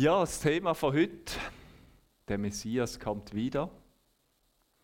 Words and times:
Ja, 0.00 0.20
das 0.20 0.38
Thema 0.38 0.74
von 0.74 0.94
heute, 0.94 1.32
der 2.28 2.38
Messias 2.38 3.00
kommt 3.00 3.34
wieder. 3.34 3.68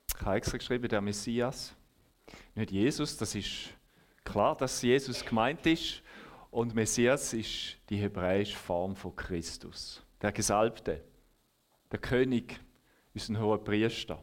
Ich 0.09 0.21
habe 0.21 0.39
extra 0.39 0.57
geschrieben, 0.57 0.89
der 0.89 1.01
Messias. 1.01 1.73
Nicht 2.57 2.73
Jesus, 2.73 3.17
das 3.17 3.33
ist 3.37 3.71
klar, 4.25 4.57
dass 4.57 4.83
Jesus 4.83 5.25
gemeint 5.25 5.65
ist. 5.67 6.03
Und 6.51 6.75
Messias 6.75 7.33
ist 7.33 7.77
die 7.91 7.97
hebräische 7.99 8.57
Form 8.57 8.97
von 8.97 9.15
Christus. 9.15 10.03
Der 10.21 10.33
Gesalbte, 10.33 11.01
der 11.93 12.01
König, 12.01 12.59
ist 13.13 13.29
ein 13.29 13.39
hoher 13.39 13.63
Priester. 13.63 14.21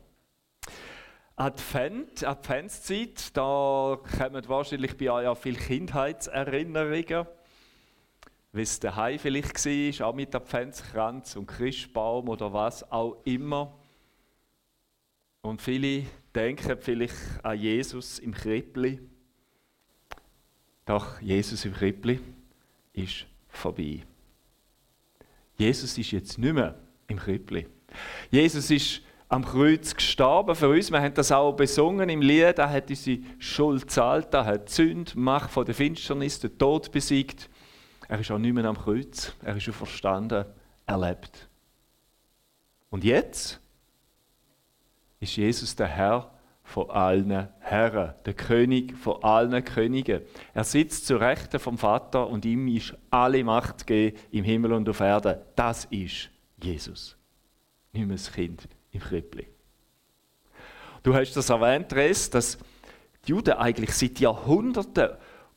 Advent, 1.37 2.25
Adventszeit, 2.25 3.37
da 3.37 3.97
kommen 4.17 4.49
wahrscheinlich 4.49 4.97
bei 4.97 5.09
euch 5.09 5.27
auch 5.27 5.37
viele 5.37 5.57
Kindheitserinnerungen 5.57 7.27
wie 8.53 8.61
es 8.61 8.79
daheim 8.79 9.17
vielleicht 9.17 9.65
war, 9.65 10.07
auch 10.07 10.15
mit 10.15 10.35
Adventskranz 10.35 11.35
und 11.35 11.47
Christbaum 11.47 12.27
oder 12.27 12.51
was 12.51 12.89
auch 12.91 13.17
immer. 13.23 13.77
Und 15.41 15.61
viele 15.61 16.05
denken 16.35 16.77
vielleicht 16.79 17.15
an 17.43 17.57
Jesus 17.57 18.19
im 18.19 18.33
Krippli. 18.33 18.99
Doch 20.85 21.21
Jesus 21.21 21.63
im 21.65 21.73
Krippli 21.73 22.19
ist 22.93 23.25
vorbei. 23.47 24.03
Jesus 25.57 25.97
ist 25.97 26.11
jetzt 26.11 26.37
nicht 26.37 26.53
mehr 26.53 26.75
im 27.07 27.17
Krippli. 27.17 27.67
Jesus 28.29 28.69
ist 28.69 29.01
am 29.29 29.45
Kreuz 29.45 29.95
gestorben 29.95 30.55
für 30.55 30.69
uns. 30.69 30.91
Wir 30.91 31.01
haben 31.01 31.13
das 31.13 31.31
auch 31.31 31.53
besungen 31.53 32.09
im 32.09 32.21
Lied. 32.21 32.59
Er 32.59 32.69
hat 32.69 32.89
unsere 32.89 33.19
Schuld 33.39 33.83
gezahlt, 33.83 34.33
er 34.33 34.45
hat 34.45 34.67
die 34.67 34.73
Sünde, 34.73 35.11
Macht 35.15 35.51
von 35.51 35.65
der 35.65 35.73
Finsternis, 35.73 36.39
den 36.39 36.57
Tod 36.57 36.91
besiegt. 36.91 37.49
Er 38.11 38.19
ist 38.19 38.29
auch 38.29 38.37
nicht 38.37 38.51
mehr 38.51 38.65
am 38.65 38.77
Kreuz. 38.77 39.33
Er 39.41 39.55
ist 39.55 39.69
verstanden. 39.69 40.43
Er 40.85 40.97
lebt. 40.97 41.47
Und 42.89 43.05
jetzt 43.05 43.61
ist 45.21 45.37
Jesus 45.37 45.77
der 45.77 45.87
Herr 45.87 46.29
von 46.61 46.89
allen 46.89 47.47
Herren, 47.59 48.13
der 48.25 48.33
König 48.33 48.97
von 48.97 49.23
allen 49.23 49.63
Königen. 49.63 50.23
Er 50.53 50.65
sitzt 50.65 51.07
zu 51.07 51.15
Rechten 51.15 51.57
vom 51.57 51.77
Vater 51.77 52.27
und 52.27 52.43
ihm 52.43 52.67
ist 52.67 52.93
alle 53.11 53.45
Macht 53.45 53.87
gegeben 53.87 54.17
im 54.31 54.43
Himmel 54.43 54.73
und 54.73 54.89
auf 54.89 54.99
Erden. 54.99 55.37
Das 55.55 55.85
ist 55.85 56.31
Jesus. 56.61 57.15
Nicht 57.93 58.07
mehr 58.07 58.17
das 58.17 58.29
Kind 58.29 58.67
im 58.91 58.99
Krippli. 58.99 59.47
Du 61.01 61.13
hast 61.13 61.33
das 61.37 61.49
erwähnt, 61.49 61.93
Res, 61.93 62.29
dass 62.29 62.57
die 63.25 63.29
Juden 63.29 63.53
eigentlich 63.53 63.93
seit 63.93 64.19
Jahrhunderten 64.19 65.11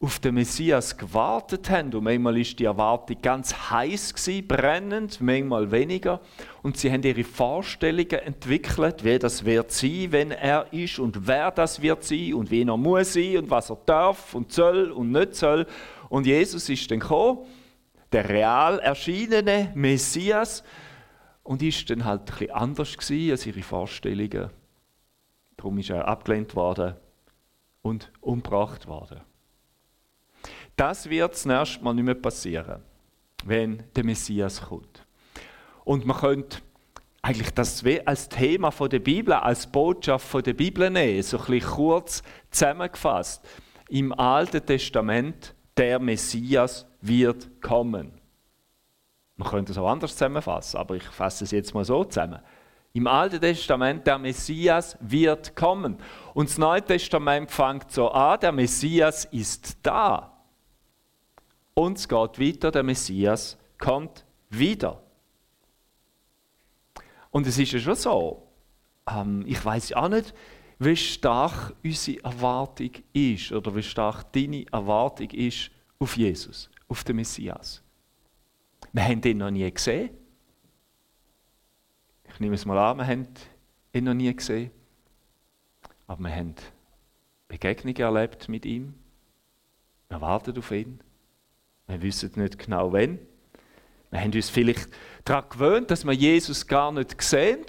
auf 0.04 0.18
den 0.18 0.34
Messias 0.34 0.98
gewartet 0.98 1.70
haben. 1.70 1.94
Und 1.94 2.04
manchmal 2.04 2.36
ist 2.36 2.58
die 2.58 2.66
Erwartung 2.66 3.16
ganz 3.22 3.54
heiß 3.70 4.12
gewesen, 4.12 4.46
brennend, 4.46 5.20
manchmal 5.22 5.70
weniger. 5.70 6.20
Und 6.62 6.76
sie 6.76 6.92
haben 6.92 7.02
ihre 7.02 7.24
Vorstellungen 7.24 8.10
entwickelt, 8.10 9.02
wie 9.02 9.18
das 9.18 9.46
wird 9.46 9.72
sein, 9.72 10.08
wenn 10.10 10.30
er 10.30 10.70
ist 10.74 10.98
und 10.98 11.26
wer 11.26 11.50
das 11.50 11.80
wird 11.80 12.04
sein 12.04 12.34
und 12.34 12.50
wie 12.50 12.64
er 12.64 12.76
muss 12.76 13.14
sein 13.14 13.38
und 13.38 13.50
was 13.50 13.70
er 13.70 13.78
darf 13.86 14.34
und 14.34 14.52
soll 14.52 14.90
und 14.90 15.10
nicht 15.10 15.36
soll. 15.36 15.66
Und 16.10 16.26
Jesus 16.26 16.68
ist 16.68 16.90
dann 16.90 17.00
gekommen, 17.00 17.38
der 18.12 18.28
real 18.28 18.80
erschienene 18.80 19.72
Messias, 19.74 20.62
und 21.44 21.62
ist 21.62 21.90
dann 21.90 22.06
halt 22.06 22.22
ein 22.22 22.24
bisschen 22.24 22.50
anders 22.50 22.96
gewesen 22.96 23.30
als 23.32 23.46
ihre 23.46 23.62
Vorstellungen. 23.62 24.50
Darum 25.58 25.78
ist 25.78 25.90
er 25.90 26.08
abgelehnt 26.08 26.56
worden 26.56 26.94
und 27.82 28.10
umgebracht 28.22 28.86
worden. 28.86 29.20
Das 30.76 31.08
wird 31.08 31.36
zunächst 31.36 31.80
mal 31.82 31.94
nicht 31.94 32.04
mehr 32.04 32.14
passieren, 32.14 32.82
wenn 33.44 33.84
der 33.94 34.04
Messias 34.04 34.60
kommt. 34.60 35.06
Und 35.84 36.04
man 36.04 36.16
könnte 36.16 36.58
eigentlich 37.22 37.54
das 37.54 37.82
als 38.04 38.28
Thema 38.28 38.70
der 38.70 38.98
Bibel, 38.98 39.32
als 39.32 39.66
Botschaft 39.66 40.46
der 40.46 40.52
Bibel 40.52 40.90
nehmen, 40.90 41.22
so 41.22 41.38
ein 41.38 41.44
bisschen 41.46 41.70
kurz 41.70 42.22
zusammengefasst. 42.50 43.46
Im 43.88 44.12
Alten 44.12 44.64
Testament, 44.64 45.54
der 45.76 45.98
Messias 45.98 46.86
wird 47.00 47.62
kommen. 47.62 48.20
Man 49.36 49.48
könnte 49.48 49.72
es 49.72 49.78
auch 49.78 49.88
anders 49.88 50.12
zusammenfassen, 50.12 50.76
aber 50.78 50.96
ich 50.96 51.04
fasse 51.04 51.44
es 51.44 51.50
jetzt 51.50 51.74
mal 51.74 51.84
so 51.84 52.04
zusammen. 52.04 52.40
Im 52.92 53.06
Alten 53.06 53.40
Testament, 53.40 54.06
der 54.06 54.18
Messias 54.18 54.96
wird 55.00 55.56
kommen. 55.56 55.96
Und 56.34 56.48
das 56.48 56.58
Neue 56.58 56.82
Testament 56.82 57.50
fängt 57.50 57.90
so 57.90 58.10
an, 58.10 58.38
der 58.38 58.52
Messias 58.52 59.24
ist 59.26 59.78
da. 59.82 60.33
Und 61.74 61.98
es 61.98 62.08
geht 62.08 62.38
weiter, 62.38 62.70
der 62.70 62.82
Messias 62.82 63.58
kommt 63.78 64.24
wieder. 64.48 65.02
Und 67.30 67.46
es 67.46 67.58
ist 67.58 67.72
ja 67.72 67.80
schon 67.80 67.96
so, 67.96 68.48
ähm, 69.08 69.44
ich 69.46 69.62
weiß 69.64 69.92
auch 69.94 70.08
nicht, 70.08 70.32
wie 70.78 70.96
stark 70.96 71.74
unsere 71.82 72.22
Erwartung 72.22 72.90
ist 73.12 73.52
oder 73.52 73.74
wie 73.74 73.82
stark 73.82 74.32
deine 74.32 74.66
Erwartung 74.70 75.30
ist 75.30 75.70
auf 75.98 76.16
Jesus, 76.16 76.70
auf 76.88 77.02
den 77.04 77.16
Messias. 77.16 77.82
Wir 78.92 79.04
haben 79.04 79.22
ihn 79.22 79.38
noch 79.38 79.50
nie 79.50 79.68
gesehen. 79.70 80.10
Ich 82.32 82.40
nehme 82.40 82.54
es 82.54 82.64
mal 82.64 82.78
an, 82.78 82.98
wir 82.98 83.06
haben 83.06 83.28
ihn 83.92 84.04
noch 84.04 84.14
nie 84.14 84.34
gesehen. 84.34 84.70
Aber 86.06 86.22
wir 86.22 86.34
haben 86.34 86.54
Begegnungen 87.48 87.96
erlebt 87.96 88.48
mit 88.48 88.66
ihm. 88.66 88.94
Wir 90.08 90.20
warten 90.20 90.56
auf 90.58 90.70
ihn. 90.70 91.00
Wir 91.86 92.02
wissen 92.02 92.32
nicht 92.36 92.58
genau 92.58 92.92
wann. 92.92 93.18
Wir 94.10 94.20
haben 94.20 94.32
uns 94.32 94.48
vielleicht 94.48 94.88
daran 95.24 95.48
gewöhnt, 95.50 95.90
dass 95.90 96.04
wir 96.04 96.12
Jesus 96.12 96.66
gar 96.66 96.92
nicht 96.92 97.20
sehen. 97.20 97.64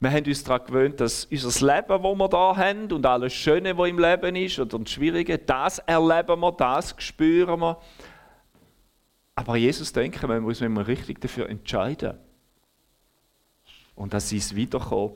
Wir 0.00 0.10
haben 0.10 0.24
uns 0.24 0.44
daran 0.44 0.66
gewöhnt, 0.66 1.00
dass 1.00 1.26
unser 1.26 1.74
Leben, 1.74 1.88
das 1.88 2.02
wir 2.02 2.28
hier 2.28 2.56
haben 2.56 2.92
und 2.92 3.06
alles 3.06 3.34
Schöne, 3.34 3.76
was 3.76 3.88
im 3.88 3.98
Leben 3.98 4.36
ist 4.36 4.58
oder 4.58 4.78
das 4.78 4.90
Schwierige, 4.90 5.38
das 5.38 5.78
erleben 5.78 6.40
wir, 6.40 6.52
das 6.52 6.94
spüren 6.98 7.60
wir. 7.60 7.78
Aber 9.34 9.56
Jesus 9.56 9.92
denken, 9.92 10.28
wir 10.28 10.40
muss 10.40 10.60
uns 10.60 10.86
richtig 10.88 11.20
dafür 11.20 11.48
entscheiden. 11.48 12.18
Und 13.94 14.14
dass 14.14 14.32
es 14.32 14.54
wiederkommen, 14.54 15.14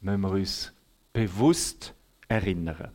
müssen 0.00 0.20
wir 0.20 0.30
uns 0.30 0.72
bewusst 1.12 1.94
erinnern. 2.28 2.90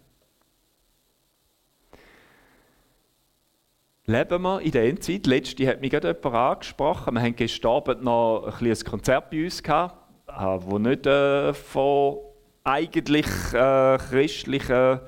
Leben 4.07 4.41
wir 4.41 4.61
in 4.61 4.71
der 4.71 4.85
Endzeit. 4.85 5.27
Letzte 5.27 5.67
hat 5.67 5.81
mich 5.81 5.91
gerade 5.91 6.07
jemand 6.07 6.35
angesprochen. 6.35 7.13
Wir 7.13 7.21
haben 7.21 7.35
gestern 7.35 7.71
Abend 7.71 8.03
noch 8.03 8.61
ein, 8.61 8.65
ein 8.65 8.79
Konzert 8.85 9.29
bei 9.29 9.43
uns 9.43 9.61
gehabt, 9.61 9.95
äh, 10.29 10.79
nicht 10.79 11.05
äh, 11.05 11.53
von 11.53 12.19
eigentlich 12.63 13.27
äh, 13.53 13.97
christlichen 13.97 15.01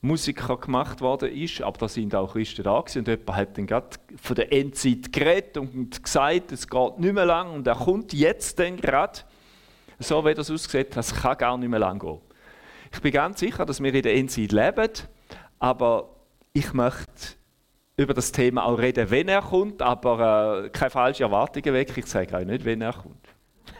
Musikern 0.00 0.60
gemacht 0.60 1.00
worden 1.02 1.30
ist, 1.30 1.60
aber 1.60 1.76
da 1.78 1.88
sind 1.88 2.14
auch 2.14 2.32
Christen 2.32 2.62
da 2.62 2.80
gewesen. 2.80 3.00
und 3.00 3.08
jemand 3.08 3.36
hat 3.36 3.58
dann 3.58 3.66
gerade 3.66 3.88
von 4.16 4.36
der 4.36 4.52
Endzeit 4.52 5.12
geredet 5.12 5.58
und 5.58 6.02
gesagt, 6.02 6.52
es 6.52 6.68
geht 6.68 6.98
nicht 7.00 7.14
mehr 7.14 7.26
lang 7.26 7.52
und 7.52 7.66
er 7.66 7.74
kommt 7.74 8.12
jetzt 8.14 8.58
dann 8.58 8.76
gerade, 8.76 9.20
so 9.98 10.24
wie 10.24 10.34
das 10.34 10.50
aussieht, 10.50 10.96
das 10.96 11.14
kann 11.14 11.36
gar 11.36 11.58
nicht 11.58 11.68
mehr 11.68 11.80
lang 11.80 11.98
gehen. 11.98 12.18
Ich 12.92 13.00
bin 13.02 13.12
ganz 13.12 13.40
sicher, 13.40 13.66
dass 13.66 13.82
wir 13.82 13.92
in 13.92 14.02
der 14.02 14.14
Endzeit 14.14 14.52
leben, 14.52 14.90
aber 15.58 16.08
ich 16.52 16.72
möchte 16.72 17.37
über 17.98 18.14
das 18.14 18.32
Thema 18.32 18.64
auch 18.64 18.78
reden, 18.78 19.10
wenn 19.10 19.28
er 19.28 19.42
kommt, 19.42 19.82
aber 19.82 20.64
äh, 20.64 20.70
keine 20.70 20.90
falschen 20.90 21.24
Erwartungen 21.24 21.74
weg. 21.74 21.92
Ich 21.96 22.06
sage 22.06 22.38
auch 22.38 22.44
nicht, 22.44 22.64
wenn 22.64 22.80
er 22.80 22.92
kommt. 22.92 23.28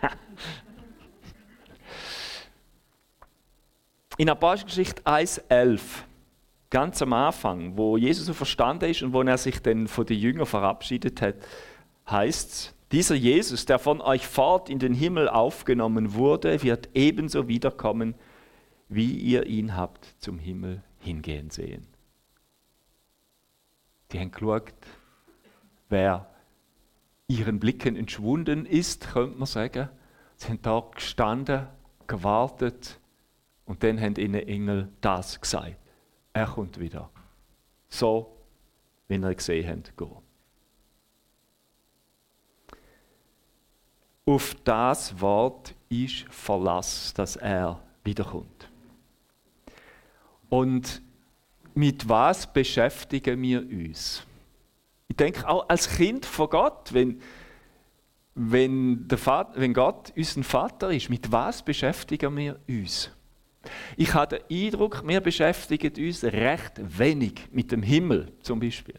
In 4.19 4.29
Apostelgeschichte 4.29 5.03
1,11, 5.05 5.81
ganz 6.69 7.01
am 7.01 7.13
Anfang, 7.13 7.77
wo 7.77 7.97
Jesus 7.97 8.27
so 8.27 8.35
verstanden 8.35 8.91
ist 8.91 9.03
und 9.03 9.13
wo 9.13 9.23
er 9.23 9.39
sich 9.39 9.63
dann 9.63 9.87
von 9.87 10.05
den 10.05 10.19
Jüngern 10.19 10.47
verabschiedet 10.47 11.23
hat, 11.23 11.37
heißt 12.11 12.51
es, 12.51 12.75
dieser 12.91 13.15
Jesus, 13.15 13.67
der 13.67 13.79
von 13.79 14.01
euch 14.01 14.27
fort 14.27 14.69
in 14.69 14.81
den 14.81 14.95
Himmel 14.95 15.29
aufgenommen 15.29 16.15
wurde, 16.15 16.61
wird 16.65 16.89
ebenso 16.95 17.47
wiederkommen, 17.47 18.17
wie 18.89 19.13
ihr 19.13 19.47
ihn 19.47 19.77
habt 19.77 20.17
zum 20.19 20.41
Himmel 20.41 20.83
hingehen 20.99 21.51
sehen. 21.51 21.87
Die 24.13 24.21
haben 24.21 24.31
geschaut, 24.31 24.73
wer 25.89 26.27
ihren 27.27 27.61
Blicken 27.61 27.97
entschwunden 27.97 28.65
ist, 28.65 29.13
könnte 29.13 29.39
man 29.39 29.47
sagen. 29.47 29.89
Sie 30.37 30.49
haben 30.49 30.63
da 30.63 30.83
gestanden, 30.95 31.67
gewartet 32.07 32.99
und 33.67 33.83
dann 33.83 34.01
haben 34.01 34.17
ihnen 34.17 34.47
Engel 34.47 34.89
das 35.01 35.41
gesagt. 35.41 35.77
Er 36.33 36.47
kommt 36.47 36.79
wieder. 36.79 37.11
So, 37.89 38.37
wie 39.09 39.17
ihr 39.17 39.35
gesehen 39.35 39.69
habt, 39.69 39.97
gehen. 39.97 40.17
Auf 44.25 44.55
das 44.63 45.19
Wort 45.21 45.75
ist 45.89 46.27
Verlass, 46.29 47.15
dass 47.15 47.37
er 47.37 47.83
wiederkommt. 48.05 48.71
Und 50.51 51.03
mit 51.79 52.09
was 52.09 52.53
beschäftigen 52.53 53.41
wir 53.41 53.61
uns? 53.61 54.27
Ich 55.07 55.17
denke 55.17 55.49
auch 55.49 55.69
als 55.69 55.89
Kind 55.89 56.27
von 56.27 56.51
Gott, 56.51 56.93
wenn, 56.93 57.23
wenn, 58.35 59.07
der 59.07 59.17
Vater, 59.17 59.61
wenn 59.61 59.73
Gott 59.73 60.13
unser 60.17 60.43
Vater 60.43 60.91
ist, 60.91 61.09
mit 61.09 61.31
was 61.31 61.65
beschäftigen 61.65 62.37
wir 62.37 62.59
uns? 62.69 63.13
Ich 63.97 64.13
habe 64.13 64.41
den 64.49 64.67
Eindruck, 64.67 65.07
wir 65.07 65.21
beschäftigen 65.21 65.93
uns 66.05 66.25
recht 66.25 66.73
wenig 66.79 67.47
mit 67.53 67.71
dem 67.71 67.85
Himmel 67.85 68.33
zum 68.43 68.59
Beispiel. 68.59 68.99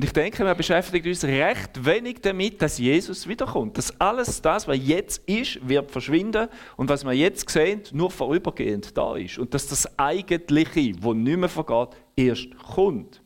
Und 0.00 0.04
ich 0.04 0.12
denke, 0.14 0.42
wir 0.46 0.54
beschäftigen 0.54 1.08
uns 1.08 1.22
recht 1.24 1.84
wenig 1.84 2.22
damit, 2.22 2.62
dass 2.62 2.78
Jesus 2.78 3.28
wiederkommt. 3.28 3.76
Dass 3.76 4.00
alles 4.00 4.40
das, 4.40 4.66
was 4.66 4.78
jetzt 4.82 5.28
ist, 5.28 5.68
wird 5.68 5.90
verschwinden 5.90 6.48
und 6.78 6.88
was 6.88 7.04
wir 7.04 7.12
jetzt 7.12 7.46
sehen, 7.50 7.82
nur 7.92 8.10
vorübergehend 8.10 8.96
da 8.96 9.14
ist. 9.16 9.38
Und 9.38 9.52
dass 9.52 9.66
das 9.66 9.98
Eigentliche, 9.98 10.94
wo 11.02 11.12
nicht 11.12 11.36
mehr 11.36 11.50
vergeht, 11.50 11.90
erst 12.16 12.48
kommt. 12.72 13.20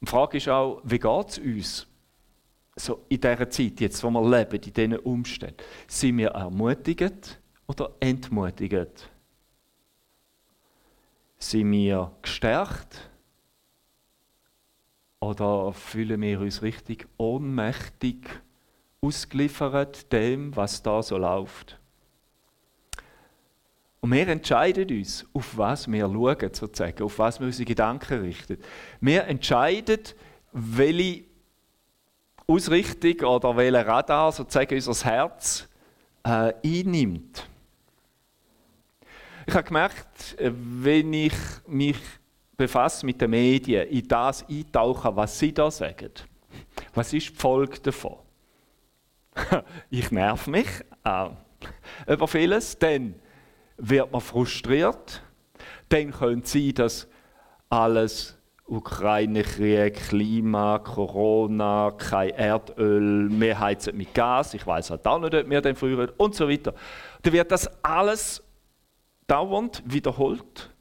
Die 0.00 0.06
Frage 0.06 0.36
ist 0.36 0.48
auch, 0.48 0.80
wie 0.84 1.00
geht 1.00 1.28
es 1.30 1.38
uns 1.38 1.86
so 2.76 3.04
in 3.08 3.20
dieser 3.20 3.50
Zeit, 3.50 3.80
jetzt, 3.80 4.04
wo 4.04 4.10
wir 4.10 4.38
leben, 4.38 4.62
in 4.62 4.72
diesen 4.72 4.96
Umständen? 4.98 5.56
Sind 5.88 6.18
wir 6.18 6.28
ermutigt 6.28 7.40
oder 7.66 7.90
entmutigt? 7.98 9.10
Sind 11.36 11.72
wir 11.72 12.12
gestärkt? 12.22 13.10
Oder 15.24 15.72
fühlen 15.72 16.20
wir 16.20 16.38
uns 16.38 16.60
richtig 16.60 17.06
ohnmächtig 17.16 18.28
ausgeliefert 19.00 20.12
dem, 20.12 20.54
was 20.54 20.82
da 20.82 21.02
so 21.02 21.16
läuft? 21.16 21.78
Und 24.02 24.12
wir 24.12 24.28
entscheiden 24.28 24.86
uns, 24.90 25.24
auf 25.32 25.56
was 25.56 25.90
wir 25.90 26.06
schauen, 26.06 26.52
sozusagen, 26.52 27.02
auf 27.02 27.18
was 27.18 27.40
wir 27.40 27.46
unsere 27.46 27.64
Gedanken 27.64 28.20
richten. 28.20 28.58
Wir 29.00 29.24
entscheiden, 29.24 30.00
welche 30.52 31.24
Ausrichtung 32.46 33.26
oder 33.26 33.56
welcher 33.56 33.86
Radar 33.86 34.30
sozusagen 34.30 34.74
unser 34.74 35.04
Herz 35.06 35.66
äh, 36.22 36.52
einnimmt. 36.62 37.48
Ich 39.46 39.54
habe 39.54 39.64
gemerkt, 39.64 40.38
äh, 40.38 40.52
wenn 40.54 41.14
ich 41.14 41.34
mich 41.66 41.96
befasse 42.56 43.04
mit 43.04 43.20
den 43.20 43.30
Medien, 43.30 43.88
in 43.88 44.06
das 44.06 44.44
eintauche, 44.48 45.14
was 45.14 45.38
sie 45.38 45.52
da 45.52 45.70
sagen. 45.70 46.10
Was 46.94 47.12
ist 47.12 47.30
die 47.30 47.34
Folge 47.34 47.80
davon? 47.80 48.18
ich 49.90 50.10
nerv 50.10 50.46
mich 50.46 50.68
äh, 51.04 51.28
über 52.06 52.28
vieles, 52.28 52.78
dann 52.78 53.14
wird 53.76 54.12
man 54.12 54.20
frustriert, 54.20 55.22
dann 55.88 56.12
könnte 56.12 56.48
sein, 56.48 56.74
dass 56.74 57.08
alles 57.68 58.38
Ukraine-Krieg, 58.66 59.94
Klima, 59.94 60.78
Corona, 60.78 61.92
kein 61.98 62.30
Erdöl, 62.30 63.28
wir 63.30 63.58
heizen 63.58 63.96
mit 63.96 64.14
Gas, 64.14 64.54
ich 64.54 64.66
weiß 64.66 64.90
halt 64.90 65.06
auch 65.06 65.18
nicht, 65.18 65.34
ob 65.34 65.50
wir 65.50 65.60
den 65.60 65.76
früher 65.76 66.12
und 66.16 66.34
so 66.34 66.48
weiter. 66.48 66.72
Dann 67.22 67.32
wird 67.32 67.50
das 67.50 67.68
alles 67.82 68.42
dauernd 69.26 69.82
wiederholt 69.84 70.73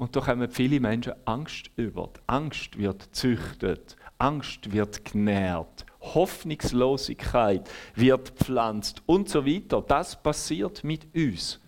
und 0.00 0.16
da 0.16 0.26
haben 0.26 0.50
viele 0.50 0.80
Menschen 0.80 1.12
Angst 1.26 1.70
über. 1.76 2.08
Angst 2.26 2.78
wird 2.78 3.14
züchtet, 3.14 3.96
Angst 4.16 4.72
wird 4.72 5.04
genährt, 5.04 5.84
Hoffnungslosigkeit 6.00 7.68
wird 7.94 8.30
pflanzt 8.30 9.02
und 9.04 9.28
so 9.28 9.44
weiter. 9.44 9.82
Das 9.82 10.20
passiert 10.22 10.82
mit 10.84 11.14
uns. 11.14 11.60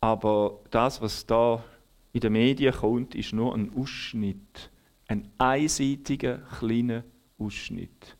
Aber 0.00 0.60
das, 0.70 1.02
was 1.02 1.26
da 1.26 1.62
in 2.14 2.20
den 2.20 2.32
Medien 2.32 2.72
kommt, 2.72 3.14
ist 3.14 3.34
nur 3.34 3.54
ein 3.54 3.70
Ausschnitt, 3.76 4.70
ein 5.08 5.28
einseitiger 5.36 6.38
kleiner 6.58 7.04
Ausschnitt. 7.38 8.16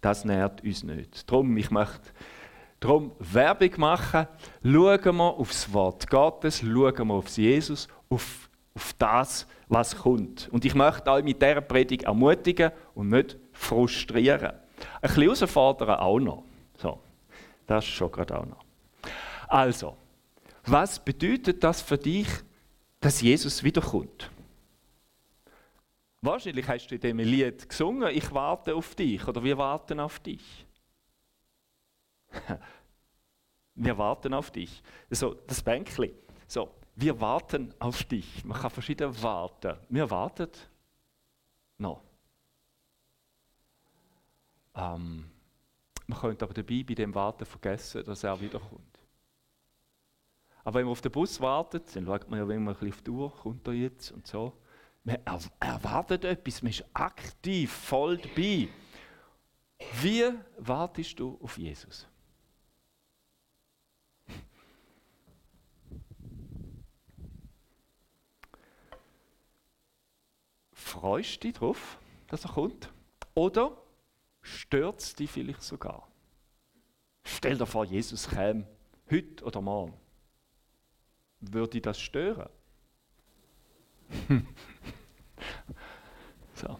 Das 0.00 0.24
nährt 0.24 0.64
uns 0.64 0.82
nicht. 0.82 1.30
Darum, 1.30 1.56
ich 1.56 1.70
möchte 1.70 2.10
Darum 2.84 3.12
Werbung 3.18 3.70
machen, 3.78 4.26
schauen 4.62 5.16
wir 5.16 5.38
aufs 5.38 5.72
Wort 5.72 6.06
Gottes, 6.10 6.60
schauen 6.60 7.08
wir 7.08 7.14
auf 7.14 7.28
Jesus, 7.28 7.88
auf, 8.10 8.50
auf 8.74 8.92
das, 8.98 9.46
was 9.68 9.96
kommt. 9.96 10.50
Und 10.52 10.66
ich 10.66 10.74
möchte 10.74 11.10
euch 11.10 11.24
mit 11.24 11.40
dieser 11.40 11.62
Predigt 11.62 12.02
ermutigen 12.02 12.72
und 12.94 13.08
nicht 13.08 13.38
frustrieren. 13.52 14.52
Ein 14.52 15.00
bisschen 15.00 15.22
herausfordern 15.22 15.98
auch 15.98 16.18
noch. 16.18 16.42
So, 16.76 17.00
das 17.66 17.86
ist 17.86 17.92
schon 17.92 18.12
gerade 18.12 18.38
auch 18.38 18.44
noch. 18.44 18.62
Also, 19.48 19.96
was 20.66 21.02
bedeutet 21.02 21.64
das 21.64 21.80
für 21.80 21.96
dich, 21.96 22.28
dass 23.00 23.22
Jesus 23.22 23.64
wiederkommt? 23.64 24.30
Wahrscheinlich 26.20 26.68
hast 26.68 26.88
du 26.88 26.96
in 26.96 27.00
diesem 27.00 27.18
Lied 27.20 27.66
gesungen, 27.66 28.10
ich 28.14 28.30
warte 28.34 28.74
auf 28.74 28.94
dich 28.94 29.26
oder 29.26 29.42
wir 29.42 29.56
warten 29.56 30.00
auf 30.00 30.18
dich. 30.20 30.66
Wir 33.74 33.98
warten 33.98 34.34
auf 34.34 34.50
dich. 34.50 34.82
So, 35.10 35.34
das 35.34 35.62
Bänkli. 35.62 36.14
So, 36.46 36.70
wir 36.94 37.20
warten 37.20 37.74
auf 37.80 38.04
dich. 38.04 38.44
Man 38.44 38.58
kann 38.58 38.70
verschieden 38.70 39.22
warten. 39.22 39.76
Wir 39.88 40.08
warten 40.10 40.50
noch. 41.78 42.02
Ähm, 44.76 45.30
man 46.06 46.18
könnte 46.18 46.44
aber 46.44 46.54
dabei 46.54 46.84
bei 46.86 46.94
dem 46.94 47.14
Warten 47.14 47.44
vergessen, 47.44 48.04
dass 48.04 48.22
er 48.22 48.40
wiederkommt. 48.40 48.98
Aber 50.62 50.78
wenn 50.78 50.86
man 50.86 50.92
auf 50.92 51.00
den 51.00 51.12
Bus 51.12 51.40
wartet, 51.40 51.94
dann 51.94 52.06
schaut 52.06 52.28
man 52.30 52.38
ja 52.38 52.48
wenn 52.48 52.62
man 52.62 52.76
auf 52.76 53.02
die 53.02 53.10
Uhr, 53.10 53.34
kommt 53.34 53.66
er 53.66 53.74
jetzt 53.74 54.12
und 54.12 54.26
so. 54.26 54.52
Man 55.02 55.18
erwartet 55.60 56.24
etwas, 56.24 56.62
man 56.62 56.70
ist 56.70 56.84
aktiv, 56.94 57.70
voll 57.70 58.16
dabei. 58.16 58.68
Wie 60.00 60.24
wartest 60.58 61.18
du 61.20 61.38
auf 61.42 61.58
Jesus? 61.58 62.06
Freust 70.94 71.42
dich 71.42 71.54
darauf, 71.54 71.98
dass 72.28 72.44
er 72.44 72.52
kommt? 72.52 72.88
Oder 73.34 73.76
stört 74.42 75.00
es 75.00 75.12
dich 75.16 75.28
vielleicht 75.28 75.62
sogar? 75.62 76.06
Stell 77.24 77.58
dir 77.58 77.66
vor, 77.66 77.84
Jesus 77.84 78.28
käme 78.28 78.64
heute 79.10 79.44
oder 79.44 79.60
morgen. 79.60 79.94
Würde 81.40 81.80
das 81.80 81.98
stören? 81.98 82.48
so. 86.54 86.78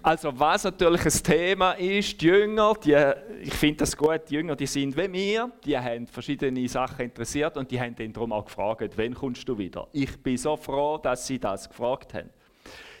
Also 0.00 0.38
was 0.38 0.62
natürlich 0.62 1.04
ein 1.04 1.22
Thema 1.24 1.72
ist, 1.72 2.20
die 2.20 2.26
Jünger, 2.26 2.74
die, 2.74 2.96
ich 3.42 3.54
finde 3.54 3.78
das 3.78 3.96
gut, 3.96 4.30
die 4.30 4.34
Jünger, 4.34 4.54
die 4.54 4.66
sind 4.66 4.96
wie 4.96 5.12
wir, 5.12 5.50
die 5.64 5.76
haben 5.76 6.06
verschiedene 6.06 6.68
Sachen 6.68 7.06
interessiert 7.06 7.56
und 7.56 7.68
die 7.68 7.80
haben 7.80 7.96
dann 7.96 8.12
darum 8.12 8.32
auch 8.32 8.44
gefragt, 8.44 8.96
wann 8.96 9.12
kommst 9.12 9.48
du 9.48 9.58
wieder? 9.58 9.88
Ich 9.90 10.22
bin 10.22 10.36
so 10.36 10.56
froh, 10.56 10.98
dass 10.98 11.26
sie 11.26 11.40
das 11.40 11.68
gefragt 11.68 12.14
haben. 12.14 12.30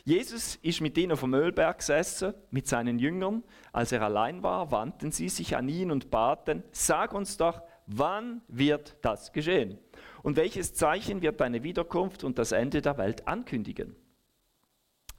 Jesus 0.08 0.58
ist 0.62 0.80
mit 0.80 0.96
ihnen 0.96 1.12
auf 1.12 1.20
dem 1.20 1.34
Ölberg 1.34 1.80
gesessen, 1.80 2.32
mit 2.50 2.66
seinen 2.66 2.98
Jüngern. 2.98 3.44
Als 3.72 3.92
er 3.92 4.00
allein 4.00 4.42
war, 4.42 4.72
wandten 4.72 5.12
sie 5.12 5.28
sich 5.28 5.54
an 5.54 5.68
ihn 5.68 5.90
und 5.90 6.10
baten, 6.10 6.64
sag 6.72 7.12
uns 7.12 7.36
doch, 7.36 7.60
wann 7.86 8.40
wird 8.48 8.96
das 9.02 9.32
geschehen? 9.32 9.76
Und 10.22 10.38
welches 10.38 10.72
Zeichen 10.72 11.20
wird 11.20 11.42
deine 11.42 11.62
Wiederkunft 11.62 12.24
und 12.24 12.38
das 12.38 12.52
Ende 12.52 12.80
der 12.80 12.96
Welt 12.96 13.28
ankündigen? 13.28 13.96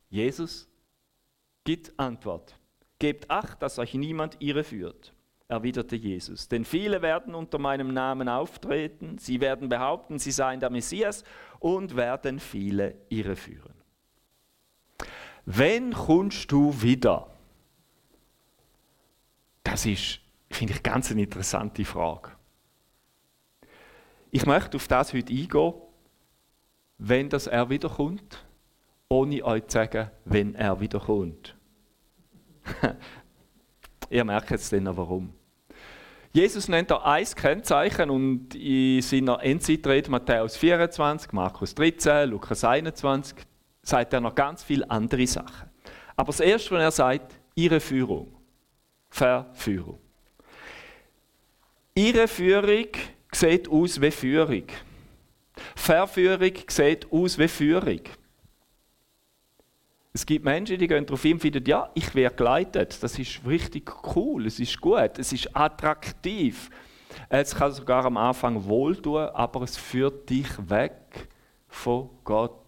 Jesus 0.10 0.68
gibt 1.66 1.94
Antwort. 2.00 2.58
Gebt 2.98 3.30
acht, 3.30 3.62
dass 3.62 3.78
euch 3.78 3.94
niemand 3.94 4.38
irreführt, 4.42 5.14
erwiderte 5.48 5.98
Jesus. 5.98 6.48
Denn 6.48 6.66
viele 6.66 7.04
werden 7.04 7.36
unter 7.36 7.60
meinem 7.60 7.94
Namen 7.94 8.28
auftreten, 8.28 9.20
sie 9.20 9.40
werden 9.40 9.70
behaupten, 9.70 10.18
sie 10.18 10.32
seien 10.32 10.60
der 10.60 10.72
Messias 10.72 11.24
und 11.60 11.96
werden 11.96 12.40
viele 12.40 12.96
irreführen. 13.10 13.79
Wann 15.52 15.94
kommst 15.94 16.52
du 16.52 16.80
wieder? 16.80 17.26
Das 19.64 19.84
ist, 19.84 20.20
finde 20.52 20.74
ich, 20.74 20.84
ganz 20.84 21.10
eine 21.10 21.24
interessante 21.24 21.84
Frage. 21.86 22.30
Ich 24.30 24.46
möchte 24.46 24.78
auf 24.78 24.88
das 24.88 25.12
heute 25.12 25.34
eingehen, 25.34 25.74
wenn 27.00 27.30
das 27.30 27.48
er 27.48 27.68
wiederkommt, 27.68 28.46
ohne 29.10 29.44
euch 29.44 29.66
zu 29.66 29.80
sagen, 29.80 30.12
wenn 30.24 30.54
er 30.54 30.80
wiederkommt. 30.80 31.58
Ihr 34.12 34.24
merkt 34.26 34.52
jetzt 34.52 34.72
dann 34.72 34.96
warum. 34.96 35.34
Jesus 36.32 36.68
nennt 36.68 36.92
da 36.92 36.98
ein 36.98 37.26
Kennzeichen 37.26 38.12
und 38.12 38.54
in 38.54 39.02
seiner 39.02 39.42
Endzeitrede 39.42 40.12
Matthäus 40.12 40.58
24, 40.58 41.32
Markus 41.32 41.74
13, 41.74 42.30
Lukas 42.30 42.64
21 42.64 43.49
sagt 43.82 44.14
er 44.14 44.22
noch 44.22 44.36
ganz 44.36 44.64
viele 44.64 44.90
andere 44.90 45.26
Sachen. 45.26 45.70
Aber 46.16 46.28
das 46.28 46.40
Erste, 46.40 46.72
was 46.72 46.82
er 46.82 46.92
sagt, 46.92 47.40
ihre 47.56 47.80
Führung. 47.80 48.36
Verführung. 49.10 50.00
Ihre 51.96 52.28
Führung 52.28 52.88
sieht 53.32 53.68
aus 53.68 54.00
wie 54.00 54.12
Führung. 54.12 54.66
Verführung 55.76 56.54
sieht 56.68 57.12
aus 57.12 57.38
wie 57.38 57.48
Führung. 57.48 58.02
Es 60.12 60.26
gibt 60.26 60.44
Menschen, 60.44 60.78
die 60.78 60.88
gehen 60.88 61.06
darauf 61.06 61.22
hin 61.22 61.34
und 61.34 61.40
finden, 61.40 61.64
ja, 61.66 61.90
ich 61.94 62.14
werde 62.16 62.36
geleitet. 62.36 63.02
Das 63.02 63.18
ist 63.20 63.42
richtig 63.46 63.92
cool, 64.16 64.48
es 64.48 64.60
ist 64.60 64.80
gut, 64.82 65.18
es 65.18 65.32
ist 65.32 65.56
attraktiv. 65.56 66.70
Es 67.28 67.56
kann 67.56 67.72
sogar 67.72 68.06
am 68.06 68.18
Anfang 68.18 68.64
wohltun, 68.66 69.30
aber 69.30 69.62
es 69.62 69.78
führt 69.78 70.30
dich 70.30 70.50
weg 70.70 71.30
von 71.68 72.10
Gott. 72.24 72.59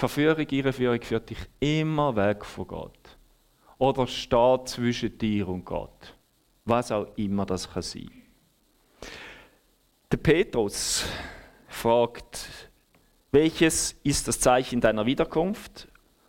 Verführung, 0.00 0.48
Irreführung 0.48 1.02
führt 1.02 1.28
dich 1.28 1.38
immer 1.60 2.16
weg 2.16 2.42
von 2.46 2.66
Gott. 2.66 3.18
Oder 3.76 4.06
steht 4.06 4.68
zwischen 4.68 5.18
dir 5.18 5.46
und 5.46 5.64
Gott. 5.66 6.14
Was 6.64 6.90
auch 6.90 7.06
immer 7.16 7.44
das 7.44 7.70
kann 7.70 7.82
sein. 7.82 8.10
Der 10.10 10.16
Petrus 10.16 11.04
fragt, 11.68 12.48
welches 13.30 13.92
ist 14.02 14.26
das 14.26 14.40
Zeichen 14.40 14.80
deiner 14.80 15.04
Wiederkunft 15.04 15.86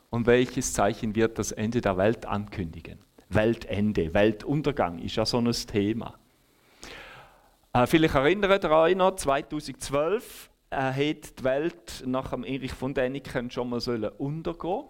und 0.09 0.25
welches 0.25 0.73
Zeichen 0.73 1.15
wird 1.15 1.39
das 1.39 1.53
Ende 1.53 1.79
der 1.79 1.95
Welt 1.95 2.25
ankündigen? 2.25 2.99
Weltende, 3.29 4.13
Weltuntergang 4.13 4.99
ist 4.99 5.15
ja 5.15 5.25
so 5.25 5.37
ein 5.37 5.49
Thema. 5.49 6.19
Äh, 7.71 7.87
vielleicht 7.87 8.15
erinnert 8.15 8.65
ihr 8.65 8.71
euch 8.71 8.95
noch, 8.97 9.15
2012 9.15 10.50
äh, 10.71 10.75
hat 10.75 11.39
die 11.39 11.43
Welt 11.43 12.03
nach 12.05 12.31
dem 12.31 12.43
Erich 12.43 12.73
von 12.73 12.93
Däniken 12.93 13.51
schon 13.51 13.69
mal 13.69 13.79
sollen 13.79 14.09
untergehen 14.17 14.85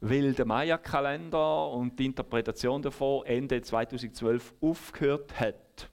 weil 0.00 0.32
der 0.32 0.46
Maya-Kalender 0.46 1.68
und 1.68 1.98
die 1.98 2.06
Interpretation 2.06 2.80
davon 2.80 3.24
Ende 3.26 3.60
2012 3.60 4.54
aufgehört 4.60 5.38
hat. 5.38 5.90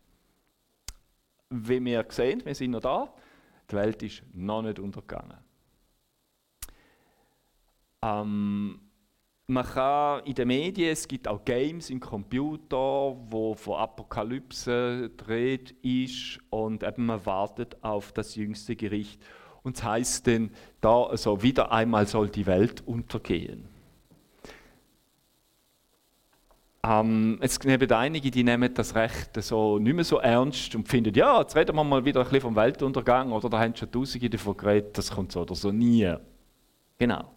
Wie 1.50 1.84
wir 1.84 2.06
sehen, 2.10 2.44
wir 2.46 2.56
sind 2.56 2.72
noch 2.72 2.82
da, 2.82 3.14
die 3.70 3.76
Welt 3.76 4.02
ist 4.04 4.24
noch 4.34 4.62
nicht 4.62 4.80
untergegangen. 4.80 5.38
Ähm, 8.02 8.80
man 9.48 9.66
kann 9.66 10.26
in 10.26 10.36
den 10.36 10.50
Medien, 10.50 10.92
es 10.92 11.08
gibt 11.08 11.28
auch 11.28 11.44
Games 11.46 11.90
im 11.90 12.02
Computer, 12.02 13.16
wo 13.30 13.54
von 13.56 13.78
Apokalypse 13.78 15.10
dreht 15.16 15.72
ist 15.82 16.40
und 16.50 16.84
eben 16.84 17.06
man 17.06 17.26
wartet 17.26 17.78
auf 17.82 18.12
das 18.12 18.36
jüngste 18.36 18.76
Gericht. 18.76 19.22
Und 19.64 19.78
es 19.78 19.84
heißt 19.84 20.28
dann, 20.28 20.52
da 20.82 21.04
also 21.04 21.42
wieder 21.42 21.72
einmal 21.72 22.08
soll 22.08 22.30
die 22.30 22.46
Welt 22.46 22.86
untergehen. 22.86 23.70
Ähm, 26.84 27.38
es 27.42 27.60
gibt 27.60 27.92
einige, 27.92 28.30
die 28.30 28.44
nehmen 28.44 28.74
das 28.74 28.96
Recht 28.96 29.42
so 29.42 29.80
nicht 29.80 29.94
mehr 29.94 30.04
so 30.04 30.18
ernst 30.18 30.76
und 30.76 30.90
finden, 30.90 31.14
ja, 31.14 31.40
jetzt 31.40 31.56
reden 31.56 31.76
wir 31.76 31.84
mal 31.86 32.04
wieder 32.04 32.20
ein 32.20 32.26
bisschen 32.26 32.42
vom 32.42 32.56
Weltuntergang 32.56 33.32
oder 33.32 33.50
da 33.50 33.60
haben 33.60 33.76
schon 33.76 33.92
Tausende 33.92 34.30
davon 34.30 34.58
geredet, 34.58 34.98
das 34.98 35.10
kommt 35.10 35.32
so 35.32 35.42
oder 35.42 35.56
so 35.56 35.72
nie. 35.72 36.14
Genau. 36.98 37.37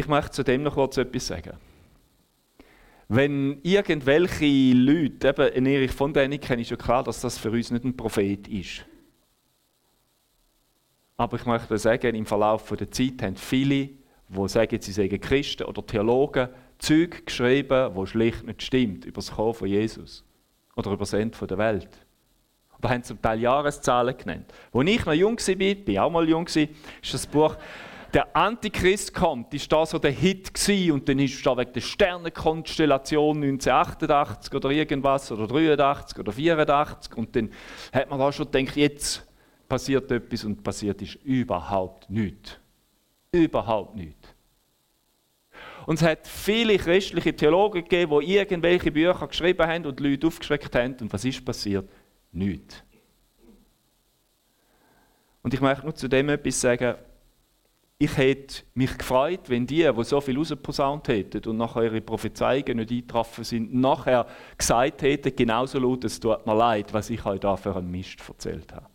Ich 0.00 0.06
möchte 0.06 0.30
zu 0.30 0.44
dem 0.44 0.62
noch 0.62 0.74
kurz 0.74 0.96
etwas 0.96 1.26
sagen. 1.26 1.56
Wenn 3.08 3.58
irgendwelche 3.64 4.72
Leute, 4.72 5.28
eben 5.28 5.66
Erich 5.66 5.90
von 5.90 6.12
Däniken 6.12 6.60
ist 6.60 6.70
ja 6.70 6.76
klar, 6.76 7.02
dass 7.02 7.20
das 7.20 7.36
für 7.36 7.50
uns 7.50 7.72
nicht 7.72 7.84
ein 7.84 7.96
Prophet 7.96 8.46
ist. 8.46 8.84
Aber 11.16 11.36
ich 11.36 11.46
möchte 11.46 11.76
sagen, 11.78 12.14
im 12.14 12.26
Verlauf 12.26 12.68
der 12.68 12.90
Zeit 12.92 13.22
haben 13.22 13.34
viele, 13.34 13.90
die 14.28 14.48
sagen, 14.48 14.80
sie 14.80 14.92
seien 14.92 15.20
Christen 15.20 15.64
oder 15.64 15.84
Theologen, 15.84 16.48
Zeug 16.78 17.26
geschrieben, 17.26 17.90
wo 17.94 18.06
schlicht 18.06 18.44
nicht 18.44 18.62
stimmt, 18.62 19.04
über 19.04 19.16
das 19.16 19.32
Kommen 19.32 19.54
von 19.54 19.66
Jesus 19.66 20.24
oder 20.76 20.92
über 20.92 21.00
das 21.00 21.12
Ende 21.12 21.44
der 21.44 21.58
Welt. 21.58 22.06
Oder 22.78 22.90
haben 22.90 23.02
zum 23.02 23.20
Teil 23.20 23.40
Jahreszahlen 23.40 24.16
genannt. 24.16 24.54
Als 24.72 24.88
ich 24.88 25.04
noch 25.04 25.12
jung 25.12 25.36
war, 25.36 25.54
bin 25.56 25.82
ich 25.88 25.98
auch 25.98 26.10
mal 26.10 26.28
jung, 26.28 26.46
ist 26.46 26.68
das 27.10 27.26
Buch 27.26 27.56
der 28.14 28.34
Antichrist 28.34 29.12
kommt, 29.12 29.52
ist 29.52 29.70
da 29.70 29.84
so 29.84 29.98
der 29.98 30.10
Hit 30.10 30.54
gewesen 30.54 30.92
und 30.92 31.08
dann 31.08 31.18
ist 31.18 31.44
da 31.44 31.56
wegen 31.56 31.72
der 31.72 31.80
Sternenkonstellation 31.80 33.36
1988 33.42 34.54
oder 34.54 34.70
irgendwas 34.70 35.30
oder 35.30 35.46
83 35.46 36.18
oder 36.18 36.32
84 36.32 37.16
und 37.16 37.36
dann 37.36 37.50
hat 37.92 38.08
man 38.08 38.18
da 38.18 38.32
schon 38.32 38.50
gedacht, 38.50 38.76
jetzt 38.76 39.26
passiert 39.68 40.10
etwas 40.10 40.44
und 40.44 40.62
passiert 40.62 41.02
ist 41.02 41.16
überhaupt 41.16 42.08
nichts. 42.08 42.58
Überhaupt 43.30 43.94
nichts. 43.94 44.34
Und 45.84 45.96
es 45.96 46.02
hat 46.02 46.26
viele 46.26 46.76
christliche 46.78 47.34
Theologen 47.34 47.82
gegeben, 47.82 48.20
die 48.20 48.36
irgendwelche 48.36 48.90
Bücher 48.90 49.26
geschrieben 49.26 49.66
haben 49.66 49.86
und 49.86 50.00
Leute 50.00 50.26
aufgeschreckt 50.26 50.74
haben. 50.74 50.96
Und 51.00 51.12
was 51.12 51.24
ist 51.24 51.44
passiert? 51.44 51.88
Nichts. 52.32 52.82
Und 55.42 55.54
ich 55.54 55.60
möchte 55.60 55.84
nur 55.84 55.94
zu 55.94 56.08
dem 56.08 56.28
etwas 56.28 56.60
sagen 56.60 56.94
ich 58.00 58.16
hätte 58.16 58.62
mich 58.74 58.96
gefreut, 58.96 59.48
wenn 59.48 59.66
die, 59.66 59.90
die 59.92 60.04
so 60.04 60.20
viel 60.20 60.38
rausposaunt 60.38 61.08
hätten 61.08 61.44
und 61.48 61.56
nachher 61.56 61.82
ihre 61.82 62.00
Prophezeiungen 62.00 62.76
nicht 62.76 62.92
eingetroffen 62.92 63.42
sind, 63.42 63.74
nachher 63.74 64.26
gesagt 64.56 65.02
hätten, 65.02 65.34
genauso 65.34 65.80
laut, 65.80 66.04
es 66.04 66.20
tut 66.20 66.46
mir 66.46 66.54
leid, 66.54 66.94
was 66.94 67.10
ich 67.10 67.24
euch 67.26 67.40
da 67.40 67.56
für 67.56 67.74
einen 67.74 67.90
Mist 67.90 68.20
erzählt 68.28 68.72
habe. 68.72 68.86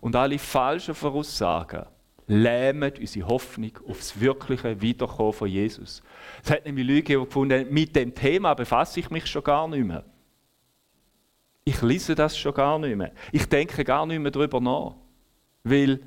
Und 0.00 0.16
alle 0.16 0.38
falschen 0.40 0.94
Voraussagen 0.94 1.86
lähmen 2.26 2.92
unsere 2.98 3.28
Hoffnung 3.28 3.78
auf 3.86 3.98
das 3.98 4.20
wirkliche 4.20 4.80
Wiederkommen 4.80 5.32
von 5.32 5.48
Jesus. 5.48 6.02
Es 6.42 6.50
hat 6.50 6.64
nämlich 6.64 6.86
Leute 6.86 7.24
gefunden, 7.24 7.72
mit 7.72 7.94
dem 7.94 8.12
Thema 8.12 8.54
befasse 8.54 9.00
ich 9.00 9.10
mich 9.10 9.26
schon 9.26 9.44
gar 9.44 9.68
nicht 9.68 9.84
mehr. 9.84 10.04
Ich 11.64 11.80
lese 11.82 12.16
das 12.16 12.36
schon 12.36 12.54
gar 12.54 12.78
nicht 12.78 12.96
mehr. 12.96 13.12
Ich 13.30 13.48
denke 13.48 13.84
gar 13.84 14.04
nicht 14.06 14.18
mehr 14.18 14.30
darüber 14.32 14.60
nach. 14.60 14.96
Weil 15.62 16.00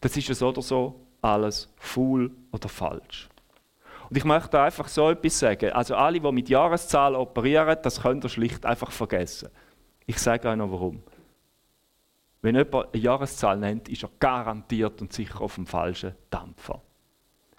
das 0.00 0.16
ist 0.16 0.34
so 0.34 0.48
oder 0.48 0.62
so 0.62 1.06
alles 1.22 1.72
faul 1.76 2.30
oder 2.52 2.68
falsch. 2.68 3.28
Und 4.08 4.16
ich 4.16 4.24
möchte 4.24 4.60
einfach 4.60 4.88
so 4.88 5.10
etwas 5.10 5.38
sagen. 5.38 5.70
Also 5.72 5.94
alle, 5.94 6.18
die 6.18 6.32
mit 6.32 6.48
Jahreszahlen 6.48 7.16
operieren, 7.16 7.78
das 7.82 8.02
könnt 8.02 8.24
ihr 8.24 8.28
schlicht 8.28 8.66
einfach 8.66 8.90
vergessen. 8.90 9.50
Ich 10.06 10.18
sage 10.18 10.48
euch 10.48 10.56
noch 10.56 10.72
warum. 10.72 11.02
Wenn 12.42 12.56
jemand 12.56 12.92
eine 12.92 13.02
Jahreszahl 13.02 13.58
nennt, 13.58 13.88
ist 13.88 14.02
er 14.02 14.10
garantiert 14.18 15.00
und 15.02 15.12
sicher 15.12 15.40
auf 15.42 15.56
dem 15.56 15.66
falschen 15.66 16.14
Dampfer. 16.30 16.80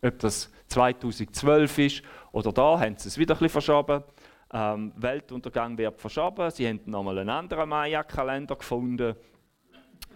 Ob 0.02 0.20
das 0.20 0.52
2012 0.68 1.78
ist 1.78 2.04
oder 2.32 2.52
da, 2.52 2.80
haben 2.80 2.98
sie 2.98 3.08
es 3.08 3.18
wieder 3.18 3.40
ein 3.40 3.50
verschoben. 3.50 4.04
Ähm, 4.52 4.92
Weltuntergang 4.96 5.78
wird 5.78 6.02
verschoben. 6.02 6.50
Sie 6.50 6.68
haben 6.68 6.82
nochmal 6.86 7.20
einen 7.20 7.30
anderen 7.30 7.70
Maya-Kalender 7.70 8.56
gefunden 8.56 9.16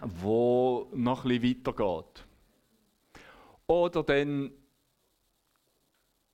wo 0.00 0.88
noch 0.92 1.24
ein 1.24 1.40
bisschen 1.40 1.64
weitergeht. 1.64 2.26
Oder 3.66 4.02
dann 4.02 4.52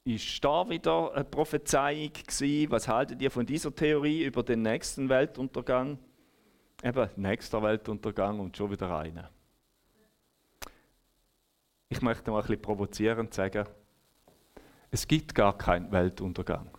ist 0.05 0.45
da 0.45 0.69
wieder 0.69 1.15
eine 1.15 1.25
Prophezeiung 1.25 2.13
gewesen. 2.13 2.71
Was 2.71 2.89
haltet 2.89 3.23
ihr 3.23 3.31
von 3.31 3.47
dieser 3.47 3.75
Theorie 3.75 4.25
über 4.25 4.43
den 4.43 4.63
nächsten 4.63 5.09
Weltuntergang? 5.09 5.99
Eben, 6.83 7.09
nächster 7.17 7.63
Weltuntergang 7.63 8.41
und 8.41 8.57
schon 8.57 8.71
wieder 8.71 8.97
einer. 8.97 9.31
Ich 11.89 12.03
möchte 12.03 12.31
mal 12.31 12.39
ein 12.39 12.43
bisschen 12.43 12.63
provozierend 12.63 13.33
sagen, 13.33 13.67
es 14.91 15.07
gibt 15.07 15.35
gar 15.35 15.57
keinen 15.57 15.93
Weltuntergang. 15.93 16.71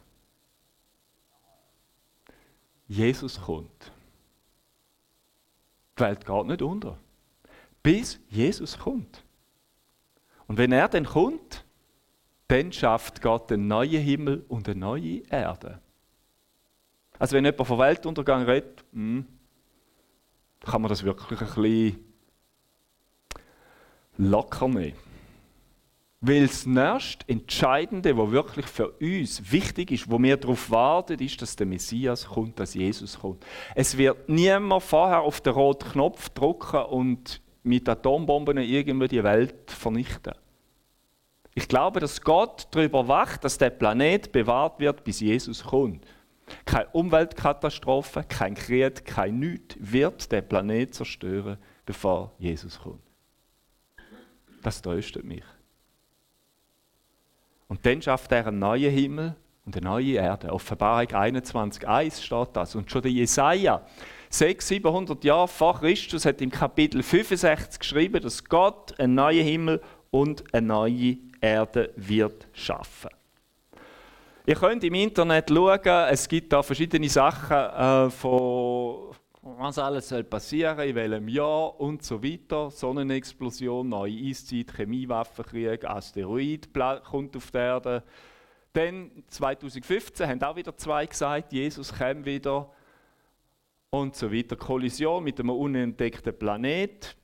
Jesus 2.87 3.41
kommt. 3.41 3.91
Die 6.03 6.07
Welt 6.07 6.25
geht 6.25 6.45
nicht 6.47 6.61
unter. 6.61 6.97
Bis 7.81 8.19
Jesus 8.27 8.77
kommt. 8.77 9.23
Und 10.47 10.57
wenn 10.57 10.73
er 10.73 10.89
dann 10.89 11.05
kommt, 11.05 11.63
dann 12.49 12.73
schafft 12.73 13.21
Gott 13.21 13.49
einen 13.53 13.69
neuen 13.69 14.01
Himmel 14.01 14.43
und 14.49 14.67
eine 14.67 14.77
neue 14.77 15.19
Erde. 15.29 15.79
Also 17.17 17.37
wenn 17.37 17.45
jemand 17.45 17.65
von 17.65 17.79
Weltuntergang 17.79 18.43
redet, 18.43 18.83
hm, 18.91 19.25
kann 20.59 20.81
man 20.81 20.89
das 20.89 21.03
wirklich 21.03 21.39
ein 21.39 21.47
bisschen 21.47 22.13
locker 24.17 24.67
nehmen. 24.67 24.97
Weil 26.25 26.47
das 26.47 26.65
nächste 26.65 27.27
Entscheidende, 27.27 28.17
was 28.17 28.31
wirklich 28.31 28.65
für 28.65 28.91
uns 28.91 29.51
wichtig 29.51 29.91
ist, 29.91 30.09
wo 30.09 30.17
wir 30.23 30.37
darauf 30.37 30.71
warten, 30.71 31.19
ist, 31.19 31.41
dass 31.41 31.57
der 31.57 31.65
Messias 31.65 32.25
kommt, 32.25 32.57
dass 32.57 32.75
Jesus 32.75 33.19
kommt. 33.19 33.45
Es 33.75 33.97
wird 33.97 34.29
niemand 34.29 34.83
vorher 34.83 35.19
auf 35.19 35.41
den 35.41 35.51
roten 35.51 35.89
Knopf 35.89 36.29
drücken 36.29 36.85
und 36.85 37.41
mit 37.63 37.89
Atombomben 37.89 38.57
irgendwie 38.57 39.09
die 39.09 39.21
Welt 39.21 39.69
vernichten. 39.69 40.33
Ich 41.55 41.67
glaube, 41.67 41.99
dass 41.99 42.21
Gott 42.21 42.69
darüber 42.71 43.05
wacht, 43.09 43.43
dass 43.43 43.57
der 43.57 43.71
Planet 43.71 44.31
bewahrt 44.31 44.79
wird, 44.79 45.03
bis 45.03 45.19
Jesus 45.19 45.61
kommt. 45.61 46.05
Keine 46.63 46.87
Umweltkatastrophe, 46.93 48.23
kein 48.23 48.55
Krieg, 48.55 49.03
kein 49.03 49.39
Nichts 49.39 49.75
wird 49.77 50.31
den 50.31 50.47
Planet 50.47 50.95
zerstören, 50.95 51.57
bevor 51.85 52.31
Jesus 52.39 52.79
kommt. 52.79 53.03
Das 54.61 54.81
tröstet 54.81 55.25
mich. 55.25 55.43
Und 57.73 57.83
dann 57.87 58.03
schafft 58.03 58.31
er 58.31 58.45
einen 58.45 58.59
neuen 58.59 58.93
Himmel 58.93 59.35
und 59.65 59.75
eine 59.75 59.83
neue 59.83 60.11
Erde. 60.11 60.53
Offenbarung 60.53 61.07
21,1 61.07 62.21
steht 62.21 62.49
das. 62.53 62.75
Und 62.75 62.91
schon 62.91 63.01
der 63.01 63.09
Jesaja 63.09 63.83
600, 64.29 64.61
700 64.61 65.23
Jahre 65.23 65.47
vor 65.47 65.79
Christus 65.79 66.23
hat 66.23 66.39
im 66.41 66.51
Kapitel 66.51 67.01
65 67.01 67.79
geschrieben, 67.79 68.21
dass 68.21 68.43
Gott 68.43 68.99
einen 68.99 69.15
neuen 69.15 69.43
Himmel 69.43 69.81
und 70.11 70.43
eine 70.53 70.67
neue 70.67 71.17
Erde 71.41 71.91
wird 71.95 72.47
schaffen. 72.53 73.09
Ihr 74.45 74.55
könnt 74.55 74.83
im 74.83 74.93
Internet 74.93 75.49
schauen, 75.49 75.79
es 76.11 76.27
gibt 76.27 76.53
da 76.53 76.61
verschiedene 76.61 77.09
Sachen 77.09 77.57
äh, 77.57 78.11
von 78.11 79.15
was 79.43 79.77
alles 79.77 80.07
soll 80.07 80.23
passieren, 80.23 80.79
in 80.79 80.95
welchem 80.95 81.27
Jahr 81.27 81.77
und 81.79 82.01
so 82.01 82.23
weiter. 82.23 82.71
Sonnenexplosion, 82.71 83.89
neue 83.89 84.29
Eiszeit, 84.29 84.73
Chemiewaffenkrieg, 84.73 85.83
Asteroid 85.83 86.69
kommt 87.03 87.35
auf 87.35 87.51
die 87.51 87.57
Erde. 87.57 88.03
Dann 88.71 89.11
2015 89.27 90.27
haben 90.27 90.41
auch 90.43 90.55
wieder 90.55 90.75
zwei 90.77 91.05
gesagt, 91.05 91.51
Jesus 91.51 91.93
kommt 91.93 92.25
wieder 92.25 92.71
und 93.89 94.15
so 94.15 94.31
weiter. 94.31 94.55
Kollision 94.55 95.23
mit 95.23 95.39
einem 95.39 95.49
unentdeckten 95.49 96.37
Planet. 96.37 97.15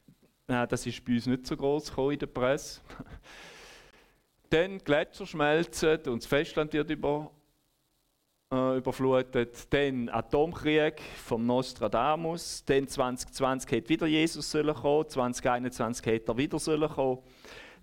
Das 0.46 0.86
ist 0.86 1.04
bei 1.06 1.14
uns 1.14 1.26
nicht 1.26 1.48
so 1.48 1.56
groß 1.56 1.90
in 2.12 2.20
der 2.20 2.28
Presse. 2.28 2.82
Dann 4.50 4.80
Gletscher 4.80 5.26
schmelzen 5.26 6.00
und 6.08 6.22
das 6.22 6.26
Festland 6.26 6.74
wird 6.74 6.90
über, 6.90 7.32
äh, 8.52 8.78
überflutet. 8.78 9.72
Dann 9.72 10.10
Atomkrieg 10.10 11.02
vom 11.24 11.46
Nostradamus. 11.46 12.64
Dann 12.66 12.88
2020 12.88 13.72
hätte 13.72 13.90
wieder 13.90 14.08
Jesus 14.08 14.50
sollen 14.50 14.74
kommen. 14.74 15.08
2021 15.08 16.06
hätte 16.06 16.32
er 16.32 16.38
wieder 16.38 16.60
sollen 16.60 16.90
kommen. 16.90 17.20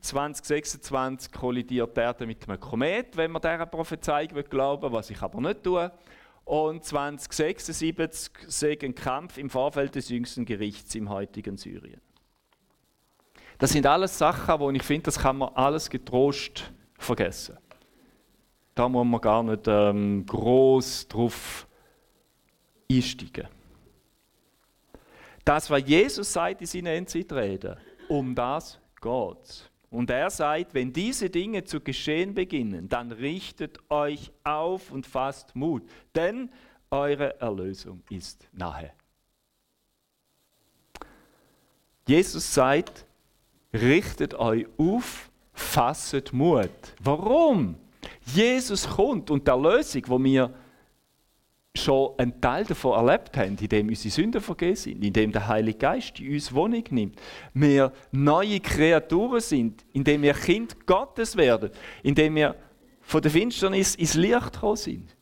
2026 0.00 1.32
kollidiert 1.32 1.96
die 1.96 2.00
Erde 2.00 2.26
mit 2.26 2.48
einem 2.48 2.60
Komet, 2.60 3.16
wenn 3.16 3.30
man 3.30 3.40
dieser 3.40 3.66
Prophezeiung 3.66 4.44
glauben 4.50 4.92
was 4.92 5.10
ich 5.10 5.20
aber 5.22 5.40
nicht 5.40 5.62
tue. 5.62 5.90
Und 6.44 6.84
2076 6.84 8.32
sehe 8.46 8.78
ein 8.82 8.94
Kampf 8.94 9.38
im 9.38 9.50
Vorfeld 9.50 9.94
des 9.94 10.10
jüngsten 10.10 10.44
Gerichts 10.44 10.94
im 10.94 11.08
heutigen 11.08 11.56
Syrien. 11.56 12.00
Das 13.58 13.70
sind 13.70 13.86
alles 13.86 14.18
Sachen, 14.18 14.60
wo 14.60 14.70
ich 14.70 14.82
finde, 14.82 15.04
das 15.04 15.18
kann 15.18 15.38
man 15.38 15.48
alles 15.54 15.88
getrost 15.88 16.72
vergessen. 16.98 17.56
Da 18.76 18.90
muss 18.90 19.06
man 19.06 19.20
gar 19.22 19.42
nicht 19.42 19.66
ähm, 19.68 20.26
groß 20.26 21.08
drauf 21.08 21.66
einsteigen. 22.92 23.48
Das, 25.46 25.70
was 25.70 25.82
Jesus 25.86 26.30
sagt 26.30 26.60
in 26.60 26.66
seinen 26.66 26.86
Endzeitreden, 26.88 27.78
um 28.08 28.34
das 28.34 28.78
geht 29.00 29.70
Und 29.88 30.10
er 30.10 30.28
sagt, 30.28 30.74
wenn 30.74 30.92
diese 30.92 31.30
Dinge 31.30 31.64
zu 31.64 31.80
geschehen 31.80 32.34
beginnen, 32.34 32.86
dann 32.86 33.12
richtet 33.12 33.78
euch 33.90 34.30
auf 34.44 34.90
und 34.92 35.06
fasst 35.06 35.56
Mut, 35.56 35.82
denn 36.14 36.50
eure 36.90 37.40
Erlösung 37.40 38.02
ist 38.10 38.46
nahe. 38.52 38.92
Jesus 42.06 42.52
sagt, 42.52 43.06
richtet 43.72 44.34
euch 44.34 44.66
auf, 44.76 45.30
fasset 45.54 46.34
Mut. 46.34 46.68
Warum? 47.00 47.76
Jesus 48.26 48.88
kommt 48.88 49.30
und 49.30 49.46
die 49.46 49.50
Erlösung, 49.50 50.02
wo 50.06 50.22
wir 50.22 50.52
schon 51.76 52.18
einen 52.18 52.40
Teil 52.40 52.64
davon 52.64 53.06
erlebt 53.06 53.36
haben, 53.36 53.56
indem 53.60 53.88
unsere 53.88 54.12
Sünden 54.12 54.40
vergeben 54.40 54.76
sind, 54.76 55.04
indem 55.04 55.32
der 55.32 55.46
Heilige 55.46 55.78
Geist 55.78 56.18
in 56.20 56.32
uns 56.32 56.52
Wohnung 56.52 56.84
nimmt, 56.90 57.20
wir 57.54 57.92
neue 58.12 58.60
Kreaturen 58.60 59.40
sind, 59.40 59.84
indem 59.92 60.22
wir 60.22 60.34
Kind 60.34 60.86
Gottes 60.86 61.36
werden, 61.36 61.70
indem 62.02 62.34
wir 62.34 62.56
von 63.02 63.22
der 63.22 63.30
Finsternis 63.30 63.94
ins 63.94 64.14
Licht 64.14 64.52
gekommen 64.52 64.76
sind, 64.76 65.16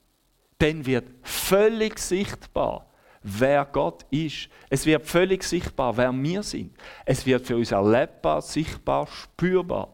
dann 0.59 0.87
wird 0.87 1.05
völlig 1.23 1.99
sichtbar, 1.99 2.89
wer 3.23 3.67
Gott 3.67 4.07
ist. 4.11 4.49
Es 4.71 4.87
wird 4.87 5.05
völlig 5.05 5.43
sichtbar, 5.43 5.97
wer 5.97 6.13
wir 6.13 6.43
sind. 6.43 6.75
Es 7.05 7.27
wird 7.27 7.47
für 7.47 7.57
uns 7.57 7.73
erlebbar, 7.73 8.41
sichtbar, 8.41 9.07
spürbar, 9.07 9.93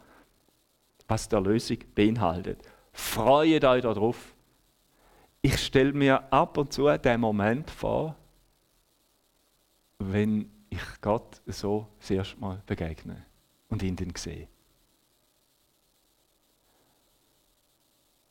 was 1.09 1.29
der 1.29 1.41
Lösung 1.41 1.79
beinhaltet. 1.95 2.59
Freut 2.93 3.65
euch 3.65 3.83
darauf. 3.83 4.35
Ich 5.43 5.59
stelle 5.59 5.93
mir 5.93 6.33
ab 6.33 6.59
und 6.59 6.73
zu 6.73 6.87
den 6.99 7.21
Moment 7.21 7.71
vor, 7.71 8.15
wenn 9.99 10.51
ich 10.69 11.01
Gott 11.01 11.41
so 11.47 11.89
das 11.99 12.11
erste 12.11 12.39
Mal 12.41 12.63
begegne 12.67 13.25
und 13.69 13.83
ihn 13.83 13.97
dann 13.97 14.15
sehe. 14.17 14.49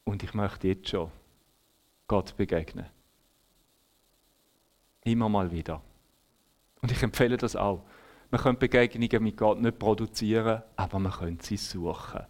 Und 0.05 0.23
ich 0.23 0.33
möchte 0.33 0.67
jetzt 0.67 0.89
schon 0.89 1.11
Gott 2.07 2.35
begegnen. 2.35 2.87
Immer 5.03 5.29
mal 5.29 5.51
wieder. 5.51 5.81
Und 6.81 6.91
ich 6.91 7.03
empfehle 7.03 7.37
das 7.37 7.55
auch. 7.55 7.83
Man 8.31 8.41
kann 8.41 8.59
Begegnungen 8.59 9.23
mit 9.23 9.37
Gott 9.37 9.59
nicht 9.59 9.79
produzieren, 9.79 10.63
aber 10.75 10.99
man 10.99 11.11
könnte 11.11 11.45
sie 11.45 11.57
suchen. 11.57 12.25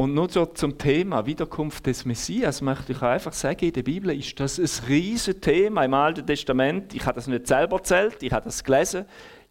Und 0.00 0.14
nur 0.14 0.30
so 0.30 0.46
zum 0.46 0.78
Thema 0.78 1.26
Wiederkunft 1.26 1.84
des 1.86 2.04
Messias 2.04 2.60
möchte 2.60 2.92
ich 2.92 3.02
einfach 3.02 3.32
sagen, 3.32 3.64
in 3.64 3.72
der 3.72 3.82
Bibel 3.82 4.16
ist 4.16 4.38
das 4.38 4.60
ein 4.60 4.86
riesiges 4.86 5.40
Thema 5.40 5.84
im 5.84 5.92
Alten 5.92 6.24
Testament. 6.24 6.94
Ich 6.94 7.04
habe 7.04 7.16
das 7.16 7.26
nicht 7.26 7.48
selber 7.48 7.78
erzählt, 7.78 8.22
ich 8.22 8.32
habe 8.32 8.44
das 8.44 8.62
gelesen. 8.62 9.06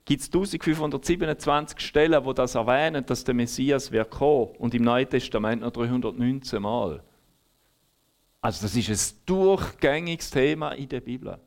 Gibt 0.05 0.21
es 0.21 0.27
1527 0.27 1.81
Stellen, 1.81 2.23
wo 2.23 2.31
das 2.31 2.55
erwähnen, 2.55 3.05
dass 3.05 3.25
der 3.25 3.33
Messias 3.33 3.91
wird 3.91 4.09
kommen 4.09 4.55
und 4.57 4.73
im 4.73 4.83
Neuen 4.83 5.09
Testament 5.09 5.63
noch 5.63 5.71
319 5.71 6.61
Mal. 6.61 7.03
Also 8.39 8.61
das 8.61 8.73
ist 8.73 8.89
ein 8.89 9.23
durchgängiges 9.25 10.29
Thema 10.29 10.71
in 10.71 10.87
der 10.87 11.01
Bibel. 11.01 11.37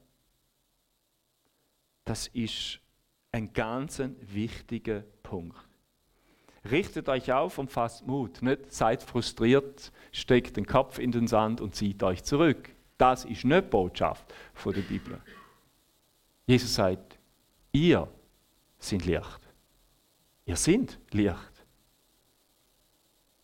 Das 2.04 2.26
ist 2.26 2.80
ein 3.32 3.50
ganz 3.54 4.02
wichtiger 4.20 5.04
Punkt. 5.22 5.69
Richtet 6.68 7.08
euch 7.08 7.32
auf 7.32 7.58
und 7.58 7.70
fasst 7.70 8.06
Mut. 8.06 8.42
Nicht 8.42 8.72
seid 8.72 9.02
frustriert, 9.02 9.92
steckt 10.12 10.56
den 10.56 10.66
Kopf 10.66 10.98
in 10.98 11.10
den 11.10 11.26
Sand 11.26 11.60
und 11.60 11.74
zieht 11.74 12.02
euch 12.02 12.22
zurück. 12.22 12.70
Das 12.98 13.24
ist 13.24 13.44
nicht 13.44 13.64
die 13.64 13.70
Botschaft 13.70 14.32
von 14.52 14.74
der 14.74 14.82
Bibel. 14.82 15.18
Jesus 16.46 16.74
sagt, 16.74 17.18
ihr 17.72 18.06
seid 18.78 19.06
Licht. 19.06 19.40
Ihr 20.44 20.56
seid 20.56 20.98
Licht. 21.12 21.64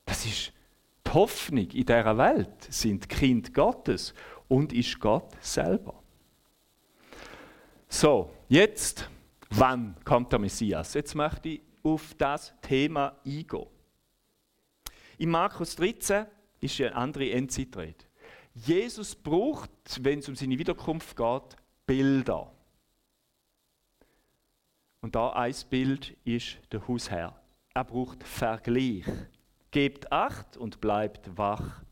Das 0.05 0.27
ist 0.27 0.53
die 1.07 1.11
Hoffnung 1.13 1.71
in 1.71 1.87
dieser 1.87 2.19
Welt, 2.19 2.67
sind 2.69 3.09
Kind 3.09 3.55
Gottes 3.55 4.13
und 4.49 4.73
ist 4.73 5.01
Gott 5.01 5.33
selber. 5.41 6.03
So, 7.89 8.31
jetzt, 8.49 9.09
wann 9.51 9.97
kommt 10.05 10.33
der 10.33 10.39
Messias? 10.39 10.95
Jetzt 10.95 11.15
möchte 11.15 11.49
ich 11.49 11.61
auf 11.87 12.15
das 12.15 12.53
Thema 12.61 13.17
eingehen. 13.25 13.67
In 15.19 15.31
Markus 15.31 15.77
13 15.77 16.27
ist 16.61 16.81
eine 16.81 16.95
andere 16.97 17.31
Endzeitrede. 17.31 18.05
Jesus 18.55 19.15
braucht, 19.15 19.71
wenn 20.01 20.19
es 20.19 20.29
um 20.29 20.35
seine 20.35 20.59
Wiederkunft 20.59 21.17
geht, 21.17 21.57
Bilder. 21.87 22.53
Und 25.01 25.15
da 25.15 25.31
ein 25.31 25.55
Bild 25.71 26.17
ist 26.25 26.59
der 26.73 26.87
Hausherr. 26.89 27.41
Er 27.73 27.85
braucht 27.85 28.25
Vergleich. 28.25 29.05
Gebt 29.71 30.11
Acht 30.11 30.57
und 30.57 30.81
bleibt 30.81 31.37
wach. 31.37 31.83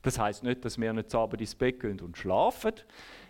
Das 0.00 0.18
heißt 0.18 0.44
nicht, 0.44 0.64
dass 0.64 0.78
wir 0.78 0.92
nicht 0.94 1.10
zu 1.10 1.18
Abend 1.18 1.40
ins 1.42 1.54
Bett 1.54 1.80
gehen 1.80 2.00
und 2.00 2.16
schlafen 2.16 2.74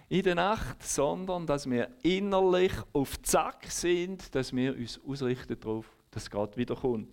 in 0.08 0.22
der 0.22 0.34
Nacht, 0.36 0.82
sondern 0.82 1.46
dass 1.46 1.68
wir 1.68 1.88
innerlich 2.02 2.72
auf 2.92 3.20
Zack 3.22 3.64
sind, 3.68 4.34
dass 4.34 4.54
wir 4.54 4.76
uns 4.76 5.00
ausrichten 5.04 5.58
darauf, 5.58 5.86
dass 6.12 6.30
Gott 6.30 6.56
wiederkommt. 6.56 7.08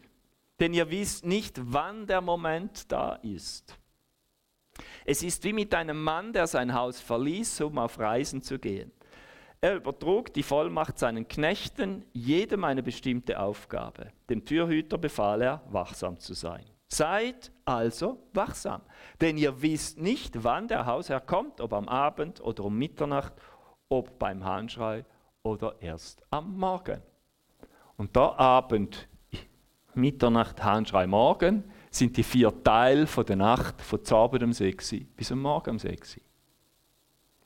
Denn 0.60 0.74
ihr 0.74 0.90
wisst 0.92 1.26
nicht, 1.26 1.60
wann 1.60 2.06
der 2.06 2.22
Moment 2.22 2.92
da 2.92 3.16
ist. 3.16 3.78
Es 5.06 5.24
ist 5.24 5.44
wie 5.44 5.54
mit 5.54 5.74
einem 5.74 6.02
Mann, 6.02 6.32
der 6.34 6.48
sein 6.48 6.74
Haus 6.74 7.02
verließ, 7.02 7.62
um 7.62 7.78
auf 7.80 7.98
Reisen 7.98 8.42
zu 8.42 8.60
gehen. 8.60 8.92
Er 9.62 9.76
übertrug 9.76 10.34
die 10.34 10.44
Vollmacht 10.44 10.98
seinen 10.98 11.28
Knechten, 11.28 12.06
jedem 12.14 12.64
eine 12.64 12.82
bestimmte 12.82 13.40
Aufgabe. 13.40 14.14
Dem 14.30 14.46
Türhüter 14.46 14.98
befahl 14.98 15.42
er, 15.42 15.64
wachsam 15.70 16.18
zu 16.18 16.34
sein. 16.34 16.64
Seid 16.92 17.52
also 17.66 18.30
wachsam, 18.34 18.82
denn 19.22 19.38
ihr 19.38 19.62
wisst 19.62 20.00
nicht, 20.00 20.44
wann 20.44 20.68
der 20.68 20.86
Hausherr 20.86 21.22
kommt, 21.22 21.62
ob 21.62 21.74
am 21.74 21.88
Abend 21.88 22.42
oder 22.42 22.64
um 22.64 22.78
Mitternacht, 22.78 23.34
ob 23.90 24.18
beim 24.18 24.44
Hahnschrei 24.44 25.06
oder 25.44 25.76
erst 25.82 26.24
am 26.32 26.58
Morgen. 26.58 27.02
Und 28.00 28.16
da 28.16 28.34
Abend, 28.38 29.10
Mitternacht, 29.94 30.64
Handschrei, 30.64 31.06
Morgen, 31.06 31.66
sind 31.92 32.16
die 32.16 32.24
vier 32.24 32.64
Teile 32.64 33.06
von 33.06 33.26
der 33.26 33.36
Nacht 33.36 33.82
von 33.82 34.00
Abend 34.12 34.42
um 34.42 34.54
6 34.54 34.96
bis 35.18 35.34
am 35.34 35.42
Morgen 35.42 35.72
um 35.72 35.80
6 35.80 36.18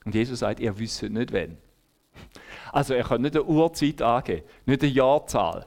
Und 0.06 0.14
Jesus 0.14 0.40
sagt, 0.40 0.60
ihr 0.60 0.78
wisst 0.78 1.02
nicht 1.02 1.34
wann. 1.34 1.58
Also 2.72 2.94
er 2.94 3.04
kann 3.04 3.24
nicht 3.24 3.36
eine 3.36 3.46
Uhrzeit 3.46 4.00
angeben, 4.04 4.44
nicht 4.68 4.84
eine 4.84 4.92
Jahrzahl. 4.92 5.66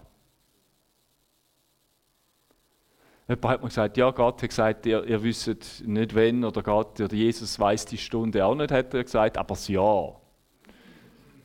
Jemand 3.29 3.45
hat 3.45 3.63
mir 3.63 3.69
gesagt, 3.69 3.97
ja, 3.97 4.09
Gott 4.13 4.41
hat 4.41 4.49
gesagt, 4.49 4.87
ihr, 4.87 5.05
ihr 5.05 5.21
wisst 5.21 5.49
nicht 5.85 6.15
wann, 6.15 6.45
oder 6.45 6.63
Gott 6.63 7.01
oder 7.01 7.13
Jesus 7.13 7.59
weiß 7.59 7.87
die 7.87 7.99
Stunde 7.99 8.47
auch 8.47 8.55
nicht, 8.55 8.71
hat 8.71 8.95
er 8.95 9.03
gesagt, 9.03 9.37
aber 9.37 9.49
das 9.57 9.67
Jahr, 9.67 10.21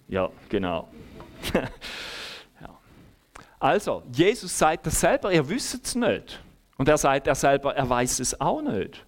Ja, 0.08 0.30
genau. 0.48 0.90
Also, 3.62 4.02
Jesus 4.12 4.58
sagt 4.58 4.88
das 4.88 5.00
selber, 5.00 5.32
er 5.32 5.48
wüsste 5.48 5.80
es 5.84 5.94
nicht. 5.94 6.44
Und 6.78 6.90
er 6.90 6.98
sagt 6.98 7.28
er 7.28 7.36
selber, 7.36 7.76
er 7.76 7.88
weiß 7.88 8.20
es 8.20 8.42
auch 8.42 8.64
nicht. 8.64 9.06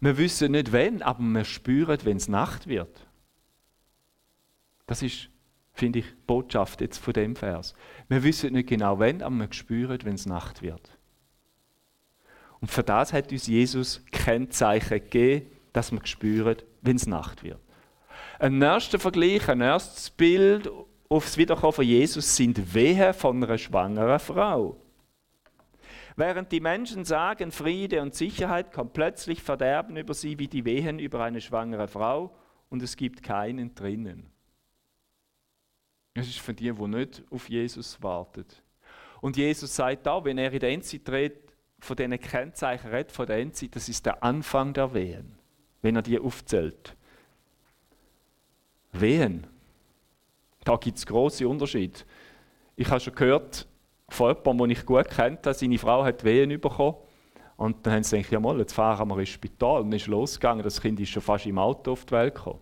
Wir 0.00 0.18
wissen 0.18 0.52
nicht 0.52 0.70
wenn, 0.70 1.00
aber 1.00 1.22
wir 1.22 1.46
spüren, 1.46 1.98
wenn 2.04 2.18
es 2.18 2.28
Nacht 2.28 2.66
wird. 2.66 3.06
Das 4.86 5.00
ist, 5.00 5.30
finde 5.72 6.00
ich, 6.00 6.04
Botschaft 6.26 6.82
jetzt 6.82 6.98
von 6.98 7.14
dem 7.14 7.36
Vers. 7.36 7.72
Wir 8.08 8.22
wissen 8.22 8.52
nicht 8.52 8.68
genau 8.68 8.98
wenn, 8.98 9.22
aber 9.22 9.34
wir 9.34 9.52
spüren, 9.54 9.98
wenn 10.02 10.16
es 10.16 10.26
Nacht 10.26 10.60
wird. 10.60 10.98
Und 12.60 12.70
für 12.70 12.82
das 12.82 13.14
hat 13.14 13.32
uns 13.32 13.46
Jesus 13.46 14.04
Kennzeichen 14.12 15.00
gegeben, 15.00 15.50
dass 15.72 15.90
wir 15.90 16.04
spüren, 16.04 16.56
wenn 16.82 16.96
es 16.96 17.06
Nacht 17.06 17.42
wird. 17.42 17.60
Ein 18.38 18.58
nächster 18.58 18.98
Vergleich, 18.98 19.48
ein 19.48 19.62
erstes 19.62 20.10
Bild 20.10 20.70
aufs 21.08 21.36
Wiederkommen 21.36 21.72
von 21.72 21.84
Jesus 21.84 22.36
sind 22.36 22.74
Wehen 22.74 23.14
von 23.14 23.42
einer 23.42 23.58
schwangeren 23.58 24.18
Frau. 24.18 24.76
Während 26.16 26.52
die 26.52 26.60
Menschen 26.60 27.04
sagen, 27.04 27.50
Friede 27.50 28.00
und 28.00 28.14
Sicherheit, 28.14 28.72
kommt 28.72 28.92
plötzlich 28.92 29.42
Verderben 29.42 29.96
über 29.96 30.14
sie 30.14 30.38
wie 30.38 30.48
die 30.48 30.64
Wehen 30.64 30.98
über 30.98 31.22
eine 31.24 31.40
schwangere 31.40 31.88
Frau 31.88 32.34
und 32.68 32.82
es 32.82 32.96
gibt 32.96 33.22
keinen 33.22 33.74
drinnen. 33.74 34.30
Das 36.14 36.28
ist 36.28 36.38
für 36.38 36.54
die, 36.54 36.72
die 36.72 36.88
nicht 36.88 37.24
auf 37.30 37.48
Jesus 37.48 38.00
wartet. 38.00 38.62
Und 39.20 39.36
Jesus 39.36 39.74
sagt 39.74 40.06
da, 40.06 40.24
wenn 40.24 40.38
er 40.38 40.52
in 40.52 40.60
der 40.60 40.70
Endzeit 40.70 41.08
redet, 41.08 41.52
von 41.80 41.96
diesen 41.96 42.18
Kennzeichen 42.20 42.90
redet, 42.90 43.10
von 43.10 43.26
der 43.26 43.38
Endzeit, 43.38 43.74
das 43.74 43.88
ist 43.88 44.06
der 44.06 44.22
Anfang 44.22 44.72
der 44.72 44.94
Wehen, 44.94 45.36
wenn 45.82 45.96
er 45.96 46.02
die 46.02 46.18
aufzählt. 46.18 46.96
Wehen. 48.92 49.46
Da 50.64 50.76
gibt 50.76 50.98
es 50.98 51.06
große 51.06 51.46
Unterschiede. 51.46 52.00
Ich 52.74 52.88
habe 52.90 53.00
schon 53.00 53.14
gehört 53.14 53.68
von 54.08 54.28
jemandem, 54.34 54.58
den 54.58 54.70
ich 54.70 54.86
gut 54.86 55.08
kennt, 55.10 55.44
seine 55.44 55.78
Frau 55.78 56.04
hat 56.04 56.24
Wehen 56.24 56.60
bekommen. 56.60 56.96
Und 57.56 57.86
dann 57.86 57.94
haben 57.94 58.02
sie 58.02 58.16
gedacht, 58.16 58.32
ja 58.32 58.40
mal, 58.40 58.58
jetzt 58.58 58.72
fahren 58.72 59.08
wir 59.08 59.18
ins 59.18 59.28
Spital. 59.28 59.82
Und 59.82 59.90
dann 59.90 59.96
ist 59.96 60.06
losgegangen, 60.06 60.64
das 60.64 60.80
Kind 60.80 60.98
ist 60.98 61.10
schon 61.10 61.22
fast 61.22 61.46
im 61.46 61.58
Auto 61.58 61.92
auf 61.92 62.04
die 62.04 62.12
Welt 62.12 62.34
gekommen. 62.34 62.60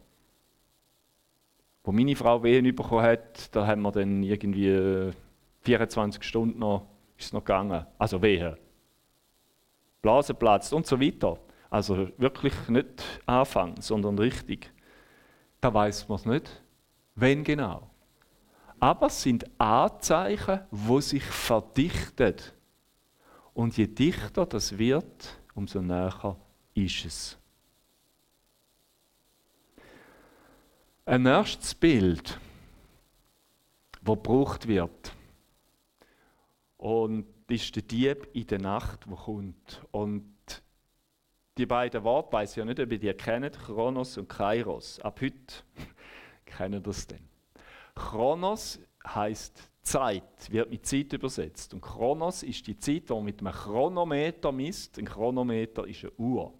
Wo 1.84 1.92
meine 1.92 2.14
Frau 2.14 2.42
Wehen 2.42 2.74
bekommen 2.74 3.02
hat, 3.02 3.54
da 3.54 3.66
haben 3.66 3.82
wir 3.82 3.92
dann 3.92 4.22
irgendwie 4.22 5.10
24 5.62 6.22
Stunden 6.22 6.58
noch, 6.58 6.86
ist 7.16 7.32
noch 7.32 7.40
gegangen. 7.40 7.86
Also 7.98 8.20
Wehen. 8.20 8.56
Blase 10.02 10.34
platzt 10.34 10.72
und 10.72 10.86
so 10.86 11.00
weiter. 11.00 11.38
Also 11.70 12.08
wirklich 12.18 12.54
nicht 12.68 13.02
Anfang, 13.24 13.80
sondern 13.80 14.18
richtig. 14.18 14.70
Da 15.60 15.72
weiß 15.72 16.08
man 16.08 16.16
es 16.16 16.26
nicht, 16.26 16.62
wenn 17.14 17.44
genau. 17.44 17.91
Aber 18.82 19.06
es 19.06 19.22
sind 19.22 19.48
Anzeichen, 19.60 20.58
wo 20.72 21.00
sich 21.00 21.22
verdichtet. 21.22 22.52
Und 23.54 23.76
je 23.76 23.86
dichter 23.86 24.44
das 24.44 24.76
wird, 24.76 25.40
umso 25.54 25.80
näher 25.80 26.36
ist 26.74 27.04
es. 27.04 27.38
Ein 31.04 31.26
erstes 31.26 31.76
Bild, 31.76 32.40
das 34.02 34.16
gebraucht 34.16 34.66
wird. 34.66 35.14
Und 36.76 37.26
ist 37.48 37.76
der 37.76 37.84
Dieb 37.84 38.30
in 38.32 38.48
der 38.48 38.58
Nacht, 38.58 39.08
wo 39.08 39.14
kommt. 39.14 39.80
Und 39.92 40.34
die 41.56 41.66
beiden 41.66 42.02
Worte, 42.02 42.32
weiß 42.32 42.50
ich 42.50 42.56
ja 42.56 42.64
nicht, 42.64 42.80
ob 42.80 42.90
ihr 42.90 42.98
die 42.98 43.14
kennt, 43.14 43.56
Chronos 43.60 44.18
und 44.18 44.28
Kairos. 44.28 44.98
Ab 44.98 45.20
heute 45.20 45.54
kennen 46.44 46.82
das 46.82 47.06
denn. 47.06 47.31
Chronos 47.94 48.78
heißt 49.06 49.70
Zeit, 49.82 50.50
wird 50.50 50.70
mit 50.70 50.86
Zeit 50.86 51.12
übersetzt. 51.12 51.74
Und 51.74 51.80
Chronos 51.80 52.42
ist 52.42 52.66
die 52.66 52.78
Zeit, 52.78 53.08
die 53.08 53.12
man 53.12 53.24
mit 53.24 53.40
einem 53.40 53.52
Chronometer 53.52 54.52
misst. 54.52 54.98
Ein 54.98 55.06
Chronometer 55.06 55.86
ist 55.86 56.04
eine 56.04 56.12
Uhr. 56.12 56.54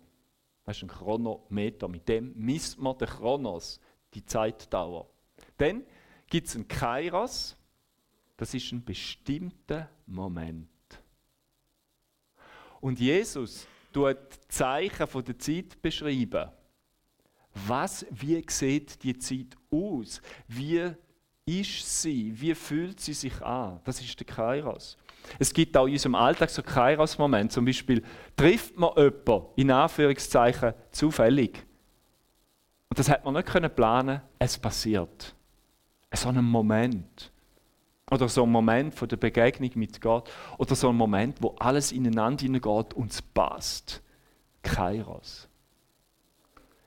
Das 0.64 0.76
ist 0.76 0.82
ein 0.82 0.88
Chronometer. 0.88 1.88
Mit 1.88 2.08
dem 2.08 2.32
misst 2.36 2.78
man 2.78 2.98
den 2.98 3.08
Chronos, 3.08 3.80
die 4.14 4.24
Zeitdauer. 4.24 5.08
Dann 5.56 5.84
gibt 6.28 6.48
es 6.48 6.56
einen 6.56 6.68
Kairos. 6.68 7.56
Das 8.36 8.54
ist 8.54 8.72
ein 8.72 8.84
bestimmter 8.84 9.88
Moment. 10.06 10.68
Und 12.80 12.98
Jesus 12.98 13.66
tut 13.92 14.18
Zeichen 14.48 15.06
von 15.06 15.24
der 15.24 15.38
Zeit 15.38 15.80
beschreiben. 15.80 16.50
Was, 17.54 18.04
wie 18.10 18.44
sieht 18.48 19.02
die 19.04 19.16
Zeit 19.18 19.56
aus? 19.70 20.20
Wie 20.48 20.92
ist 21.46 22.02
sie? 22.02 22.32
Wie 22.40 22.54
fühlt 22.54 23.00
sie 23.00 23.14
sich 23.14 23.40
an? 23.42 23.80
Das 23.84 24.00
ist 24.00 24.18
der 24.18 24.26
Kairos. 24.26 24.96
Es 25.38 25.52
gibt 25.52 25.76
auch 25.76 25.86
in 25.86 25.92
unserem 25.92 26.14
Alltag 26.14 26.50
so 26.50 26.62
Kairos-Momente. 26.62 27.54
Zum 27.54 27.64
Beispiel 27.64 28.02
trifft 28.36 28.76
man 28.76 28.90
jemanden, 28.96 29.46
in 29.56 29.70
Anführungszeichen, 29.70 30.74
zufällig. 30.90 31.64
Und 32.88 32.98
das 32.98 33.08
hat 33.08 33.24
man 33.24 33.34
nicht 33.34 33.76
planen 33.76 34.20
es 34.38 34.58
passiert. 34.58 35.34
So 36.14 36.28
ein 36.28 36.44
Moment. 36.44 37.32
Oder 38.10 38.28
so 38.28 38.42
ein 38.42 38.50
Moment 38.50 38.94
von 38.94 39.08
der 39.08 39.16
Begegnung 39.16 39.70
mit 39.76 40.00
Gott. 40.00 40.30
Oder 40.58 40.74
so 40.74 40.90
ein 40.90 40.96
Moment, 40.96 41.38
wo 41.40 41.54
alles 41.58 41.92
ineinander 41.92 42.42
hineingeht 42.42 42.92
und 42.92 43.10
es 43.10 43.22
passt. 43.22 44.02
Kairos. 44.62 45.48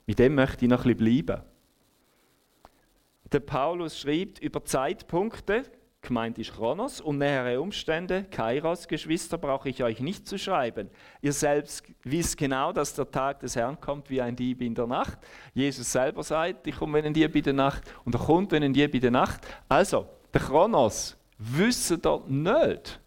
Mit 0.05 0.19
dem 0.19 0.35
möchte 0.35 0.65
ich 0.65 0.69
noch 0.69 0.85
ein 0.85 0.95
bisschen 0.95 1.25
bleiben. 1.25 1.43
Der 3.31 3.39
Paulus 3.39 3.99
schreibt 3.99 4.39
über 4.39 4.63
Zeitpunkte, 4.63 5.63
gemeint 6.01 6.37
ist 6.37 6.53
Chronos, 6.53 7.01
und 7.01 7.17
nähere 7.17 7.59
Umstände, 7.59 8.25
Kairos, 8.25 8.87
Geschwister, 8.87 9.37
brauche 9.37 9.69
ich 9.69 9.83
euch 9.83 9.99
nicht 9.99 10.27
zu 10.27 10.37
schreiben. 10.37 10.89
Ihr 11.21 11.33
selbst 11.33 11.83
wisst 12.03 12.37
genau, 12.37 12.71
dass 12.71 12.93
der 12.93 13.09
Tag 13.09 13.39
des 13.39 13.55
Herrn 13.55 13.79
kommt 13.79 14.09
wie 14.09 14.21
ein 14.21 14.35
Dieb 14.35 14.61
in 14.61 14.75
der 14.75 14.87
Nacht. 14.87 15.17
Jesus 15.53 15.91
selber 15.91 16.23
sagt, 16.23 16.67
ich 16.67 16.75
komme 16.75 17.01
wie 17.01 17.07
ein 17.07 17.13
Dieb 17.13 17.35
in 17.35 17.43
der 17.43 17.53
Nacht, 17.53 17.83
und 18.05 18.13
er 18.13 18.21
kommt 18.21 18.51
wie 18.51 18.57
ein 18.57 18.73
Dieb 18.73 18.93
in 18.93 19.01
der 19.01 19.11
Nacht. 19.11 19.41
Also, 19.67 20.05
der 20.33 20.41
Chronos 20.41 21.17
wissen 21.37 22.01
da 22.01 22.21
nicht. 22.27 22.99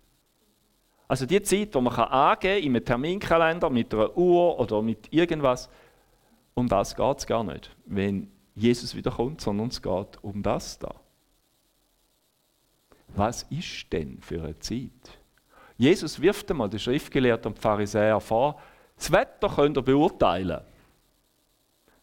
Also 1.06 1.24
die 1.24 1.40
Zeit, 1.42 1.74
die 1.74 1.80
man 1.80 1.94
angeben 1.94 2.40
kann, 2.40 2.62
in 2.62 2.76
einem 2.76 2.84
Terminkalender, 2.84 3.70
mit 3.70 3.94
einer 3.94 4.14
Uhr 4.16 4.58
oder 4.58 4.82
mit 4.82 5.10
irgendwas, 5.12 5.70
um 6.54 6.68
das 6.68 6.94
geht 6.94 7.18
es 7.18 7.26
gar 7.26 7.44
nicht, 7.44 7.74
wenn 7.86 8.30
Jesus 8.58 8.94
wiederkommt, 8.94 9.40
sondern 9.40 9.68
es 9.68 9.80
geht 9.80 10.22
um 10.22 10.42
das 10.42 10.78
da. 10.78 10.94
Was 13.14 13.44
ist 13.44 13.92
denn 13.92 14.20
für 14.20 14.42
eine 14.42 14.58
Zeit? 14.58 15.18
Jesus 15.76 16.20
wirft 16.20 16.50
einmal 16.50 16.68
den 16.68 16.80
Schriftgelehrten 16.80 17.52
und 17.52 17.58
Pharisäer 17.58 18.20
vor, 18.20 18.60
das 18.96 19.12
Wetter 19.12 19.48
könnt 19.48 19.76
ihr 19.78 19.82
beurteilen. 19.82 20.60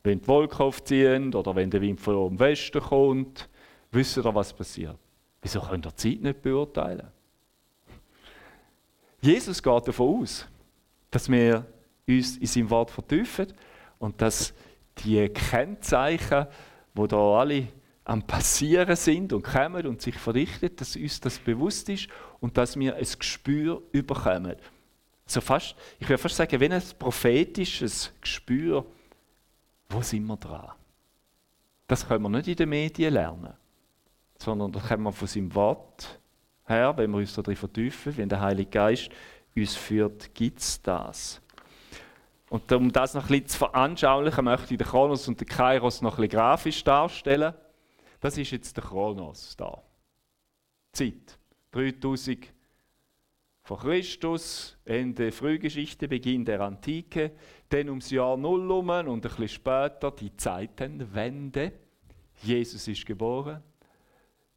Wenn 0.01 0.21
die 0.21 0.27
Wolken 0.27 0.59
aufziehen 0.59 1.33
oder 1.33 1.55
wenn 1.55 1.69
der 1.69 1.81
Wind 1.81 1.99
vom 1.99 2.39
Westen 2.39 2.81
kommt, 2.81 3.49
wisst 3.91 4.17
ihr, 4.17 4.35
was 4.35 4.53
passiert. 4.53 4.97
Wieso 5.41 5.59
könnt 5.59 5.85
ihr 5.85 5.91
die 5.91 5.95
Zeit 5.95 6.21
nicht 6.21 6.41
beurteilen? 6.41 7.07
Jesus 9.19 9.61
geht 9.61 9.87
davon 9.87 10.21
aus, 10.21 10.47
dass 11.11 11.29
wir 11.29 11.65
uns 12.07 12.37
in 12.37 12.47
seinem 12.47 12.69
Wort 12.69 12.91
vertiefen 12.91 13.51
und 13.99 14.21
dass 14.21 14.53
die 14.99 15.27
Kennzeichen, 15.29 16.47
wo 16.93 17.07
da 17.07 17.17
alle 17.17 17.67
am 18.03 18.21
Passieren 18.21 18.95
sind 18.95 19.33
und 19.33 19.43
kommen 19.43 19.85
und 19.87 20.01
sich 20.01 20.15
verrichten, 20.15 20.75
dass 20.75 20.95
uns 20.95 21.19
das 21.19 21.39
bewusst 21.39 21.89
ist 21.89 22.07
und 22.39 22.57
dass 22.57 22.77
wir 22.77 22.95
ein 22.95 23.07
Gespür 23.19 23.81
überkommen. 23.91 24.55
So 25.25 25.41
fast, 25.41 25.75
ich 25.99 26.07
würde 26.07 26.21
fast 26.21 26.35
sagen, 26.35 26.59
wie 26.59 26.69
ein 26.69 26.83
prophetisches 26.99 28.13
Gespür, 28.21 28.85
wo 29.89 30.01
sind 30.01 30.25
wir 30.25 30.37
dran? 30.37 30.71
Das 31.87 32.07
können 32.07 32.23
wir 32.23 32.29
nicht 32.29 32.47
in 32.47 32.55
den 32.55 32.69
Medien 32.69 33.13
lernen 33.13 33.53
sondern 34.37 34.71
das 34.71 34.87
können 34.87 35.03
wir 35.03 35.11
von 35.11 35.27
seinem 35.27 35.53
Wort 35.55 36.19
her, 36.65 36.93
wenn 36.97 37.11
wir 37.11 37.17
uns 37.17 37.33
darin 37.33 37.55
vertiefen, 37.55 38.17
wenn 38.17 38.29
der 38.29 38.41
Heilige 38.41 38.69
Geist 38.69 39.09
uns 39.55 39.75
führt, 39.75 40.33
gibt 40.33 40.59
es 40.59 40.81
das. 40.81 41.41
Und 42.55 42.71
um 42.71 42.89
das 42.89 43.13
noch 43.13 43.23
ein 43.23 43.27
bisschen 43.27 43.47
zu 43.47 43.57
veranschaulichen, 43.57 44.45
möchte 44.45 44.73
ich 44.75 44.77
den 44.77 44.87
Chronos 44.87 45.27
und 45.27 45.41
den 45.41 45.45
Kairos 45.45 46.01
noch 46.01 46.13
ein 46.13 46.21
bisschen 46.21 46.39
grafisch 46.39 46.85
darstellen. 46.85 47.53
Das 48.21 48.37
ist 48.37 48.51
jetzt 48.51 48.77
der 48.77 48.83
Chronos 48.85 49.57
da. 49.57 49.83
Zeit. 50.93 51.37
3000 51.71 52.47
vor 53.61 53.79
Christus, 53.79 54.77
Ende 54.85 55.33
Frühgeschichte, 55.33 56.07
Beginn 56.07 56.45
der 56.45 56.61
Antike, 56.61 57.33
dann 57.67 57.89
ums 57.89 58.09
Jahr 58.09 58.37
Null 58.37 58.71
um 58.71 58.89
und 58.89 59.09
ein 59.09 59.19
bisschen 59.19 59.49
später 59.49 60.11
die 60.11 60.37
Zeitenwende. 60.37 61.73
Jesus 62.41 62.87
ist 62.87 63.05
geboren, 63.05 63.61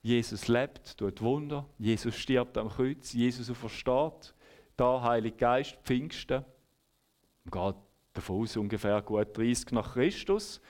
Jesus 0.02 0.46
lebt, 0.46 0.96
tut 0.96 1.20
Wunder, 1.20 1.66
Jesus 1.78 2.14
stirbt 2.14 2.56
am 2.58 2.68
Kreuz, 2.68 3.12
Jesus 3.12 3.50
versteht. 3.58 4.34
Da 4.76 5.02
Heilige 5.02 5.37
Geist, 5.37 5.76
Pfingsten, 5.82 6.44
geht 7.50 7.88
davon 8.18 8.42
aus 8.42 8.57
ungefähr 8.57 9.00
gut 9.02 9.37
30 9.37 9.72
nach 9.72 9.94
Christus, 9.94 10.61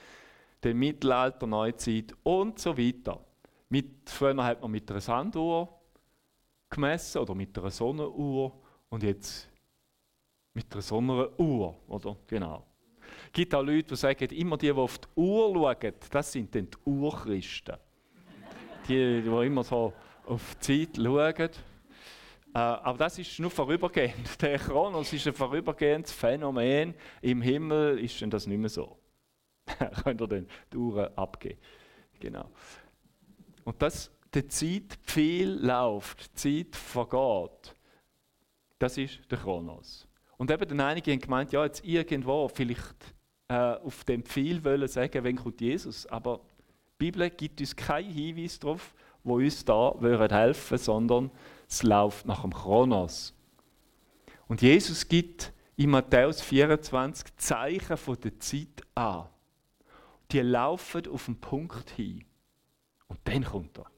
dann 0.61 0.77
Mittelalter, 0.77 1.47
Neuzeit 1.47 2.15
und 2.23 2.59
so 2.59 2.77
weiter. 2.77 3.25
Mit, 3.69 4.09
früher 4.09 4.45
hat 4.45 4.61
man 4.61 4.71
mit 4.71 4.91
einer 4.91 5.01
Sanduhr 5.01 5.69
gemessen 6.71 7.19
oder 7.19 7.35
mit 7.35 7.57
einer 7.59 7.71
Sonnenuhr 7.71 8.53
und 8.89 9.03
jetzt 9.03 9.49
mit 10.55 10.73
einer 10.73 10.83
Sonnenuhr, 10.83 11.79
oder? 11.87 12.17
Genau. 12.27 12.65
Es 13.27 13.33
gibt 13.33 13.55
auch 13.55 13.63
Leute, 13.63 13.89
die 13.89 13.97
sagen, 13.97 14.29
immer 14.31 14.57
die, 14.57 14.67
die 14.67 14.73
auf 14.73 14.99
die 14.99 15.09
Uhr 15.17 15.55
schauen, 15.55 15.95
das 16.11 16.33
sind 16.33 16.55
dann 16.55 16.69
die 16.71 16.91
Urchristen. 16.91 17.77
Die, 18.89 19.23
die 19.23 19.47
immer 19.47 19.65
so 19.65 19.93
auf 20.27 20.57
die 20.57 20.91
Zeit 20.91 20.97
schauen. 20.97 21.51
Äh, 22.55 22.59
aber 22.59 22.99
das 22.99 23.19
ist 23.19 23.39
nur 23.39 23.51
vorübergehend. 23.51 24.17
Der 24.41 24.59
Chronos 24.59 25.13
ist 25.13 25.27
ein 25.27 25.35
vorübergehendes 25.35 26.13
Phänomen. 26.13 26.95
Im 27.21 27.43
Himmel 27.43 27.99
ist 27.99 28.23
das 28.33 28.47
nicht 28.47 28.59
mehr 28.59 28.69
so. 28.69 28.99
Könnt 30.03 30.21
ihr 30.21 30.27
dann 30.27 30.47
die 30.73 30.77
Uhren 30.77 31.17
abgeben. 31.17 31.59
Genau. 32.21 32.51
Und 33.65 33.81
dass 33.83 34.11
die 34.35 34.47
Zeit 34.49 34.99
viel 35.03 35.59
läuft, 35.65 36.31
die 36.45 36.67
Zeit 36.67 36.77
vergeht, 36.77 37.75
das 38.79 38.97
ist 38.97 39.21
der 39.31 39.39
Chronos. 39.39 40.07
Und 40.37 40.51
eben 40.51 40.69
dann 40.69 40.81
einige 40.81 41.13
haben 41.13 41.21
gemeint, 41.21 41.53
ja, 41.53 41.65
jetzt 41.65 41.85
irgendwo 41.85 42.49
vielleicht 42.49 43.15
äh, 43.49 43.55
auf 43.55 44.05
dem 44.05 44.23
Pfeil 44.23 44.65
wollen 44.65 44.89
sagen, 44.89 45.25
wenn 45.25 45.37
kommt 45.37 45.61
Jesus. 45.61 46.07
Aber 46.07 46.41
die 46.93 47.11
Bibel 47.11 47.29
gibt 47.31 47.61
uns 47.61 47.75
keinen 47.75 48.11
Hinweis 48.11 48.59
darauf, 48.59 48.95
wo 49.25 49.37
uns 49.37 49.65
da 49.65 49.95
helfen 50.01 50.79
sondern 50.79 51.31
es 51.69 51.83
läuft 51.83 52.27
nach 52.27 52.43
dem 52.43 52.53
Chronos. 52.53 53.35
Und 54.47 54.63
Jesus 54.63 55.07
gibt 55.07 55.53
in 55.77 55.91
Matthäus 55.91 56.41
24 56.41 57.37
Zeichen 57.37 57.97
von 57.97 58.21
der 58.21 58.39
Zeit 58.41 58.83
an. 58.95 59.29
Die 60.33 60.41
laufen 60.41 61.07
auf 61.09 61.27
den 61.27 61.41
Punkt 61.41 61.91
hin. 61.91 62.25
Und 63.07 63.21
dann 63.25 63.45
kommt 63.45 63.79
er. 63.79 63.91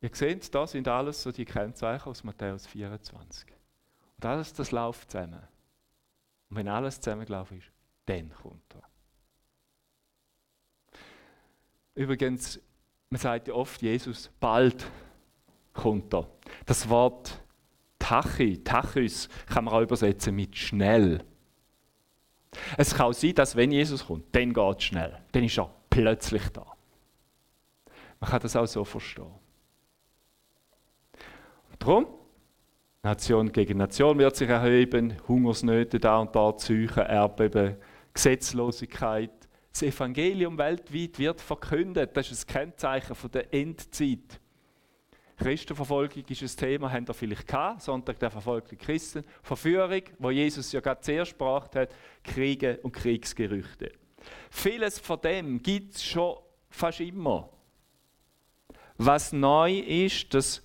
Ihr 0.00 0.10
seht, 0.12 0.52
das 0.52 0.72
sind 0.72 0.88
alles 0.88 1.22
so 1.22 1.30
die 1.30 1.44
Kennzeichen 1.44 2.08
aus 2.08 2.24
Matthäus 2.24 2.66
24. 2.66 3.46
Und 4.16 4.24
alles 4.24 4.52
das 4.52 4.72
läuft 4.72 5.12
zusammen. 5.12 5.42
Und 6.50 6.56
wenn 6.56 6.68
alles 6.68 7.00
zusammengelaufen 7.00 7.58
ist, 7.58 7.70
dann 8.06 8.30
kommt 8.30 8.74
er. 8.74 8.82
Übrigens, 11.94 12.60
man 13.12 13.20
sagt 13.20 13.48
ja 13.48 13.54
oft, 13.54 13.82
Jesus, 13.82 14.30
bald 14.40 14.86
kommt 15.74 16.14
er. 16.14 16.26
Das 16.64 16.88
Wort 16.88 17.42
Tachi, 17.98 18.64
Tachys, 18.64 19.28
kann 19.46 19.66
man 19.66 19.74
auch 19.74 19.82
übersetzen 19.82 20.34
mit 20.34 20.56
schnell. 20.56 21.22
Es 22.78 22.94
kann 22.94 23.08
auch 23.08 23.12
sein, 23.12 23.34
dass 23.34 23.54
wenn 23.54 23.70
Jesus 23.70 24.06
kommt, 24.06 24.34
dann 24.34 24.54
geht 24.54 24.78
es 24.78 24.84
schnell. 24.84 25.18
Dann 25.30 25.44
ist 25.44 25.58
er 25.58 25.70
plötzlich 25.90 26.48
da. 26.54 26.64
Man 28.18 28.30
kann 28.30 28.40
das 28.40 28.56
auch 28.56 28.66
so 28.66 28.82
verstehen. 28.82 29.26
Und 31.70 31.82
darum, 31.82 32.06
Nation 33.02 33.52
gegen 33.52 33.76
Nation 33.76 34.18
wird 34.18 34.36
sich 34.36 34.48
erheben, 34.48 35.18
Hungersnöte 35.28 36.00
da 36.00 36.18
und 36.18 36.34
da 36.34 36.56
Zeugen, 36.56 37.00
Erdbeben, 37.00 37.76
Gesetzlosigkeit. 38.14 39.41
Das 39.72 39.82
Evangelium 39.82 40.58
weltweit 40.58 41.18
wird 41.18 41.40
verkündet. 41.40 42.16
Das 42.16 42.30
ist 42.30 42.48
ein 42.48 42.52
Kennzeichen 42.52 43.16
der 43.32 43.52
Endzeit. 43.54 44.40
Christenverfolgung 45.36 46.24
ist 46.28 46.42
ein 46.42 46.56
Thema, 46.56 46.92
haben 46.92 47.08
wir 47.08 47.14
vielleicht 47.14 47.48
gehabt, 47.48 47.82
Sonntag 47.82 48.18
der 48.18 48.30
verfolgten 48.30 48.78
Christen. 48.78 49.24
Verführung, 49.42 50.02
wo 50.18 50.30
Jesus 50.30 50.70
ja 50.72 50.80
gerade 50.80 51.00
zuerst 51.00 51.32
sprach 51.32 51.74
hat, 51.74 51.90
Kriege 52.22 52.78
und 52.82 52.92
Kriegsgerüchte. 52.92 53.92
Vieles 54.50 54.98
von 55.00 55.20
dem 55.20 55.60
gibt 55.60 55.96
es 55.96 56.04
schon 56.04 56.36
fast 56.70 57.00
immer. 57.00 57.48
Was 58.98 59.32
neu 59.32 59.78
ist, 59.78 60.32
dass 60.34 60.62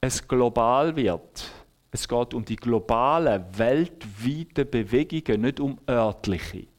es 0.00 0.26
global 0.26 0.96
wird. 0.96 1.50
Es 1.90 2.08
geht 2.08 2.34
um 2.34 2.44
die 2.44 2.56
globalen, 2.56 3.44
weltweiten 3.56 4.70
Bewegungen, 4.70 5.42
nicht 5.42 5.60
um 5.60 5.78
örtliche. 5.88 6.71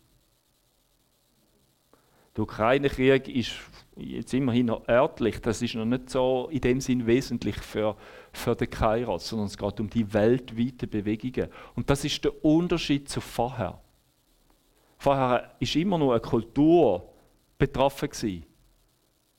Der 2.35 2.43
Ukraine-Krieg 2.43 3.27
ist 3.27 3.51
jetzt 3.95 4.33
immerhin 4.33 4.65
noch 4.67 4.87
örtlich, 4.87 5.39
das 5.39 5.61
ist 5.61 5.75
noch 5.75 5.85
nicht 5.85 6.09
so 6.09 6.47
in 6.51 6.61
dem 6.61 6.81
Sinn 6.81 7.05
wesentlich 7.05 7.57
für, 7.57 7.95
für 8.31 8.55
den 8.55 8.69
Kairos, 8.69 9.29
sondern 9.29 9.47
es 9.47 9.57
geht 9.57 9.79
um 9.79 9.89
die 9.89 10.11
weltweiten 10.13 10.89
Bewegungen. 10.89 11.49
Und 11.75 11.89
das 11.89 12.03
ist 12.03 12.23
der 12.23 12.43
Unterschied 12.43 13.07
zu 13.07 13.21
vorher. 13.21 13.79
Vorher 14.97 15.51
ist 15.59 15.75
immer 15.75 15.97
nur 15.97 16.13
eine 16.13 16.21
Kultur 16.21 17.07
betroffen 17.57 18.09
gewesen. 18.09 18.45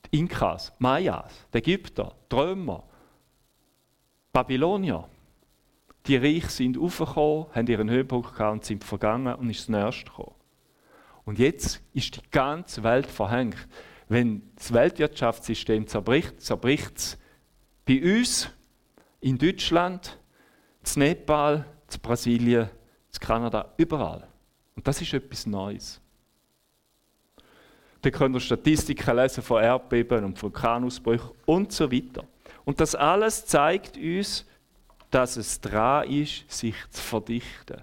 Die 0.05 0.19
Inkas, 0.19 0.71
Mayas, 0.79 1.47
die 1.53 1.57
Ägypter, 1.57 2.15
die 2.31 2.35
Römer, 2.35 2.83
Babylonier. 4.31 5.09
Die 6.07 6.17
Reich 6.17 6.49
sind 6.49 6.77
aufgekommen, 6.77 7.47
haben 7.53 7.67
ihren 7.67 7.89
Höhepunkt 7.89 8.31
gehabt 8.31 8.53
und 8.53 8.63
sind 8.63 8.83
vergangen 8.83 9.33
und 9.35 9.49
ist 9.49 9.61
das 9.61 9.69
Nächste 9.69 10.05
gekommen. 10.05 10.34
Und 11.25 11.39
jetzt 11.39 11.81
ist 11.93 12.15
die 12.15 12.29
ganze 12.31 12.83
Welt 12.83 13.07
verhängt. 13.07 13.57
Wenn 14.07 14.51
das 14.55 14.71
Weltwirtschaftssystem 14.71 15.87
zerbricht, 15.87 16.39
zerbricht 16.39 16.97
es 16.97 17.17
bei 17.85 18.01
uns, 18.17 18.49
in 19.21 19.37
Deutschland, 19.37 20.19
in 20.95 20.99
Nepal, 20.99 21.65
in 21.91 22.01
Brasilien, 22.01 22.69
in 23.11 23.19
Kanada, 23.19 23.73
überall. 23.77 24.27
Und 24.75 24.87
das 24.87 25.01
ist 25.01 25.13
etwas 25.13 25.47
Neues. 25.47 25.99
Da 28.01 28.11
könnt 28.11 28.35
ihr 28.35 28.39
Statistiken 28.39 29.15
lesen 29.15 29.41
von 29.41 29.63
Erdbeben 29.63 30.25
und 30.25 30.41
Vulkanausbrüchen 30.41 31.31
und 31.45 31.71
so 31.71 31.91
weiter. 31.91 32.23
Und 32.63 32.79
das 32.79 32.93
alles 32.93 33.47
zeigt 33.47 33.97
uns, 33.97 34.45
dass 35.09 35.37
es 35.37 35.59
dran 35.59 36.07
ist, 36.07 36.51
sich 36.51 36.75
zu 36.91 37.01
verdichten. 37.01 37.81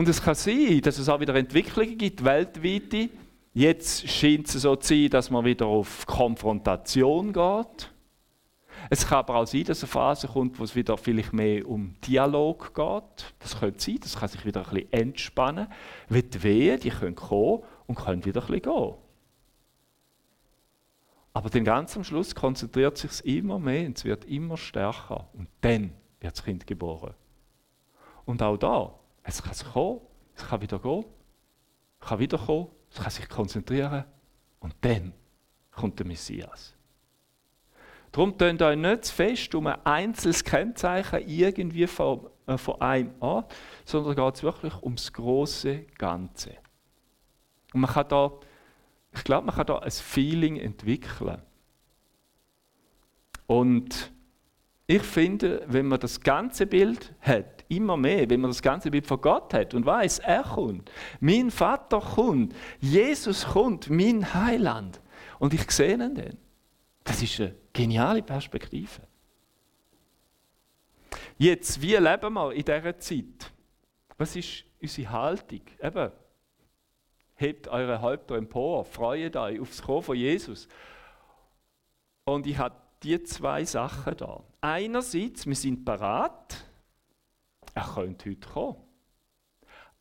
Und 0.00 0.08
es 0.08 0.22
kann 0.22 0.34
sein, 0.34 0.80
dass 0.80 0.96
es 0.96 1.10
auch 1.10 1.20
wieder 1.20 1.34
Entwicklungen 1.34 1.98
gibt, 1.98 2.24
weltweite. 2.24 3.10
Jetzt 3.52 4.08
scheint 4.08 4.48
es 4.48 4.62
so 4.62 4.74
zu 4.74 4.94
sein, 4.94 5.10
dass 5.10 5.30
man 5.30 5.44
wieder 5.44 5.66
auf 5.66 6.06
Konfrontation 6.06 7.34
geht. 7.34 7.92
Es 8.88 9.06
kann 9.06 9.18
aber 9.18 9.34
auch 9.34 9.46
sein, 9.46 9.64
dass 9.64 9.82
eine 9.82 9.90
Phase 9.90 10.26
kommt, 10.26 10.58
wo 10.58 10.64
es 10.64 10.74
wieder 10.74 10.96
vielleicht 10.96 11.34
mehr 11.34 11.68
um 11.68 11.96
Dialog 12.00 12.72
geht. 12.74 13.34
Das 13.40 13.60
könnte 13.60 13.78
sein, 13.78 13.98
das 14.00 14.18
kann 14.18 14.30
sich 14.30 14.42
wieder 14.46 14.66
ein 14.66 14.72
bisschen 14.72 14.90
entspannen. 14.90 15.66
Weil 16.08 16.22
die 16.22 16.42
Wehen, 16.44 16.80
die 16.80 16.88
können 16.88 17.14
kommen 17.14 17.62
und 17.86 17.96
können 17.96 18.24
wieder 18.24 18.40
ein 18.40 18.46
bisschen 18.46 18.62
gehen. 18.62 18.94
Aber 21.34 21.50
dann 21.50 21.64
ganz 21.64 21.94
am 21.98 22.04
Schluss 22.04 22.34
konzentriert 22.34 22.96
sich 22.96 23.22
immer 23.26 23.58
mehr 23.58 23.86
und 23.86 23.98
es 23.98 24.06
wird 24.06 24.24
immer 24.24 24.56
stärker. 24.56 25.28
Und 25.34 25.48
dann 25.60 25.92
wird 26.20 26.38
das 26.38 26.42
Kind 26.42 26.66
geboren. 26.66 27.12
Und 28.24 28.42
auch 28.42 28.56
da, 28.56 28.94
es 29.30 29.42
kann 29.42 29.72
kommen, 29.72 30.00
es 30.34 30.46
kann 30.46 30.60
wieder 30.60 30.78
gehen, 30.78 31.04
es 32.00 32.08
kann 32.08 32.18
wieder 32.18 32.38
kommen, 32.38 32.68
es 32.90 33.00
kann 33.00 33.10
sich 33.10 33.28
konzentrieren 33.28 34.04
und 34.60 34.74
dann 34.80 35.12
kommt 35.70 35.98
der 35.98 36.06
Messias. 36.06 36.74
Darum 38.12 38.36
tönt 38.36 38.60
euch 38.60 38.76
nicht 38.76 39.04
zu 39.04 39.14
fest 39.14 39.54
um 39.54 39.68
ein 39.68 39.86
einzelnes 39.86 40.42
Kennzeichen 40.42 41.20
irgendwie 41.28 41.86
von, 41.86 42.28
äh, 42.46 42.58
von 42.58 42.80
einem 42.80 43.14
an, 43.22 43.44
sondern 43.84 44.16
geht 44.16 44.34
es 44.34 44.42
wirklich 44.42 44.82
ums 44.82 45.12
große 45.12 45.86
Ganze. 45.96 46.56
Und 47.72 47.82
man 47.82 47.90
kann 47.90 48.08
da 48.08 48.32
ich 49.12 49.24
glaube, 49.24 49.46
man 49.46 49.54
kann 49.54 49.66
da 49.66 49.78
ein 49.78 49.90
Feeling 49.90 50.56
entwickeln. 50.56 51.42
Und 53.46 54.12
ich 54.86 55.02
finde, 55.02 55.64
wenn 55.66 55.86
man 55.86 56.00
das 56.00 56.20
ganze 56.20 56.66
Bild 56.66 57.12
hat, 57.20 57.59
immer 57.70 57.96
mehr, 57.96 58.28
wenn 58.28 58.40
man 58.40 58.50
das 58.50 58.62
ganze 58.62 58.90
Bild 58.90 59.06
von 59.06 59.20
Gott 59.20 59.54
hat 59.54 59.74
und 59.74 59.86
weiß, 59.86 60.18
er 60.20 60.42
kommt, 60.42 60.90
mein 61.20 61.50
Vater 61.50 62.00
kommt, 62.00 62.54
Jesus 62.80 63.46
kommt, 63.46 63.88
mein 63.88 64.34
Heiland, 64.34 65.00
und 65.38 65.54
ich 65.54 65.70
sehe 65.70 65.94
ihn 65.94 66.14
dann. 66.14 66.36
Das 67.04 67.22
ist 67.22 67.40
eine 67.40 67.54
geniale 67.72 68.22
Perspektive. 68.22 69.00
Jetzt, 71.38 71.80
wie 71.80 71.96
leben 71.96 72.34
wir 72.34 72.52
in 72.52 72.64
dieser 72.64 72.98
Zeit? 72.98 73.50
Was 74.18 74.36
ist 74.36 74.64
unsere 74.82 75.10
Haltung? 75.10 75.62
Eben, 75.82 76.12
hebt 77.36 77.68
eure 77.68 78.02
Häupter 78.02 78.36
empor, 78.36 78.84
freut 78.84 79.36
euch 79.36 79.58
aufs 79.58 79.80
Kommen 79.80 80.02
von 80.02 80.16
Jesus. 80.16 80.68
Und 82.24 82.46
ich 82.46 82.58
habe 82.58 82.76
die 83.02 83.22
zwei 83.22 83.64
Sachen 83.64 84.16
da. 84.18 84.44
Einerseits, 84.60 85.46
wir 85.46 85.56
sind 85.56 85.84
parat, 85.84 86.69
er 87.74 87.84
könnte 87.84 88.30
heute 88.30 88.48
kommen. 88.48 88.76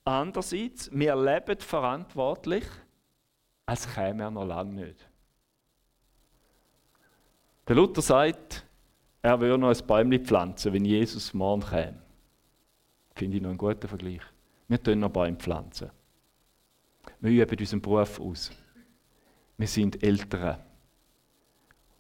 Andererseits, 0.03 0.89
wir 0.91 1.15
leben 1.15 1.60
verantwortlich, 1.60 2.65
als 3.65 3.93
käme 3.93 4.23
er 4.23 4.32
noch 4.32 4.45
lange 4.45 4.86
nicht. 4.86 5.10
Der 7.67 7.75
Luther 7.75 8.01
sagt, 8.01 8.65
er 9.21 9.39
würde 9.39 9.58
noch 9.58 9.69
ein 9.69 9.86
Bäumchen 9.86 10.25
pflanzen, 10.25 10.73
wenn 10.73 10.86
Jesus 10.86 11.34
morgen 11.34 11.62
käme. 11.62 12.01
Finde 13.15 13.38
ich 13.38 13.43
noch 13.43 13.49
einen 13.49 13.58
guten 13.58 13.88
Vergleich. 13.88 14.21
Wir 14.67 14.82
tun 14.82 14.99
noch 14.99 15.12
Bäume 15.12 15.38
pflanzen. 15.38 15.91
Wir 17.19 17.43
üben 17.43 17.60
unseren 17.60 17.82
Beruf 17.82 18.19
aus. 18.19 18.51
wir 19.58 19.67
sind 19.67 20.01
Eltern. 20.01 20.60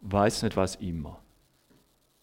Weiß 0.01 0.43
nicht, 0.43 0.55
was 0.55 0.75
immer. 0.77 1.19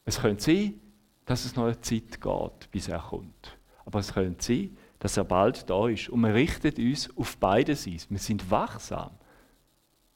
Es 0.05 0.21
könnte 0.21 0.43
sein, 0.43 0.81
dass 1.27 1.45
es 1.45 1.57
noch 1.57 1.65
eine 1.65 1.81
Zeit 1.81 2.21
geht, 2.21 2.71
bis 2.71 2.89
er 2.89 3.01
kommt. 3.01 3.59
Aber 3.85 3.99
es 3.99 4.15
könnte 4.15 4.43
sein, 4.43 4.77
dass 4.99 5.17
er 5.17 5.25
bald 5.25 5.69
da 5.69 5.89
ist. 5.89 6.09
Und 6.09 6.21
wir 6.21 6.33
richten 6.33 6.73
uns 6.81 7.15
auf 7.17 7.37
beide 7.37 7.77
Seiten. 7.77 8.07
Wir 8.11 8.19
sind 8.19 8.51
wachsam. 8.51 9.11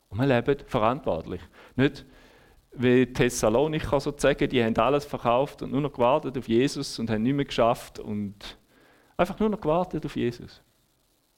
Und 0.08 0.18
wir 0.18 0.26
leben 0.26 0.56
verantwortlich. 0.66 1.40
Nicht 1.76 2.06
wie 2.72 3.06
Thessalonicher 3.06 4.00
sozusagen, 4.00 4.48
die 4.48 4.62
haben 4.62 4.76
alles 4.76 5.04
verkauft 5.04 5.62
und 5.62 5.72
nur 5.72 5.80
noch 5.80 5.92
gewartet 5.92 6.38
auf 6.38 6.48
Jesus 6.48 6.98
und 6.98 7.10
haben 7.10 7.22
nicht 7.22 7.34
mehr 7.34 7.44
geschafft 7.44 7.98
und 7.98 8.56
einfach 9.16 9.38
nur 9.40 9.48
noch 9.48 9.60
gewartet 9.60 10.06
auf 10.06 10.14
Jesus. 10.14 10.62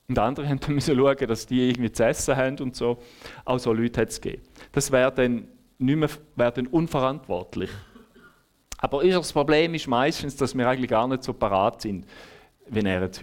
Und 0.09 0.19
andere 0.19 0.47
haben 0.47 0.61
dann 0.61 0.75
müssen 0.75 0.97
schauen, 0.97 1.27
dass 1.27 1.47
die 1.47 1.71
irgendwie 1.71 1.91
zu 1.91 2.05
essen 2.05 2.37
haben 2.37 2.59
und 2.59 2.77
so. 2.77 2.99
Auch 3.45 3.59
so 3.59 3.73
Leute 3.73 4.03
hat 4.03 4.11
es 4.11 4.21
gegeben. 4.21 4.43
Das 4.73 4.93
wäre 4.93 5.13
dann, 5.13 5.49
wäre 5.79 6.53
dann 6.53 6.67
unverantwortlich. 6.67 7.71
Aber 8.83 8.99
unser 8.99 9.23
Problem 9.23 9.75
ist 9.75 9.87
meistens, 9.87 10.35
dass 10.35 10.57
wir 10.57 10.69
eigentlich 10.69 10.91
gar 10.91 11.07
nicht 11.07 11.23
so 11.23 11.33
parat 11.33 11.83
sind, 11.83 12.05
wenn 12.67 12.85
er 12.85 13.01
hat. 13.01 13.23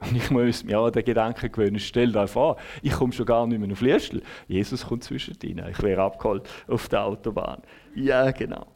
Und 0.00 0.16
ich 0.16 0.30
muss 0.30 0.64
mir 0.64 0.80
auch 0.80 0.90
den 0.90 1.04
Gedanken 1.04 1.52
gewöhnen, 1.52 1.78
stell 1.78 2.10
dir 2.10 2.26
vor, 2.26 2.56
ich 2.82 2.92
komme 2.92 3.12
schon 3.12 3.26
gar 3.26 3.46
nicht 3.46 3.58
mehr 3.58 3.70
auf 3.70 3.82
Liestl. 3.82 4.22
Jesus 4.46 4.86
kommt 4.86 5.04
zwischen 5.04 5.36
ihnen. 5.42 5.68
Ich 5.68 5.82
wäre 5.82 6.02
abgeholt 6.02 6.48
auf 6.66 6.88
der 6.88 7.04
Autobahn. 7.04 7.60
Ja, 7.94 8.30
genau. 8.30 8.66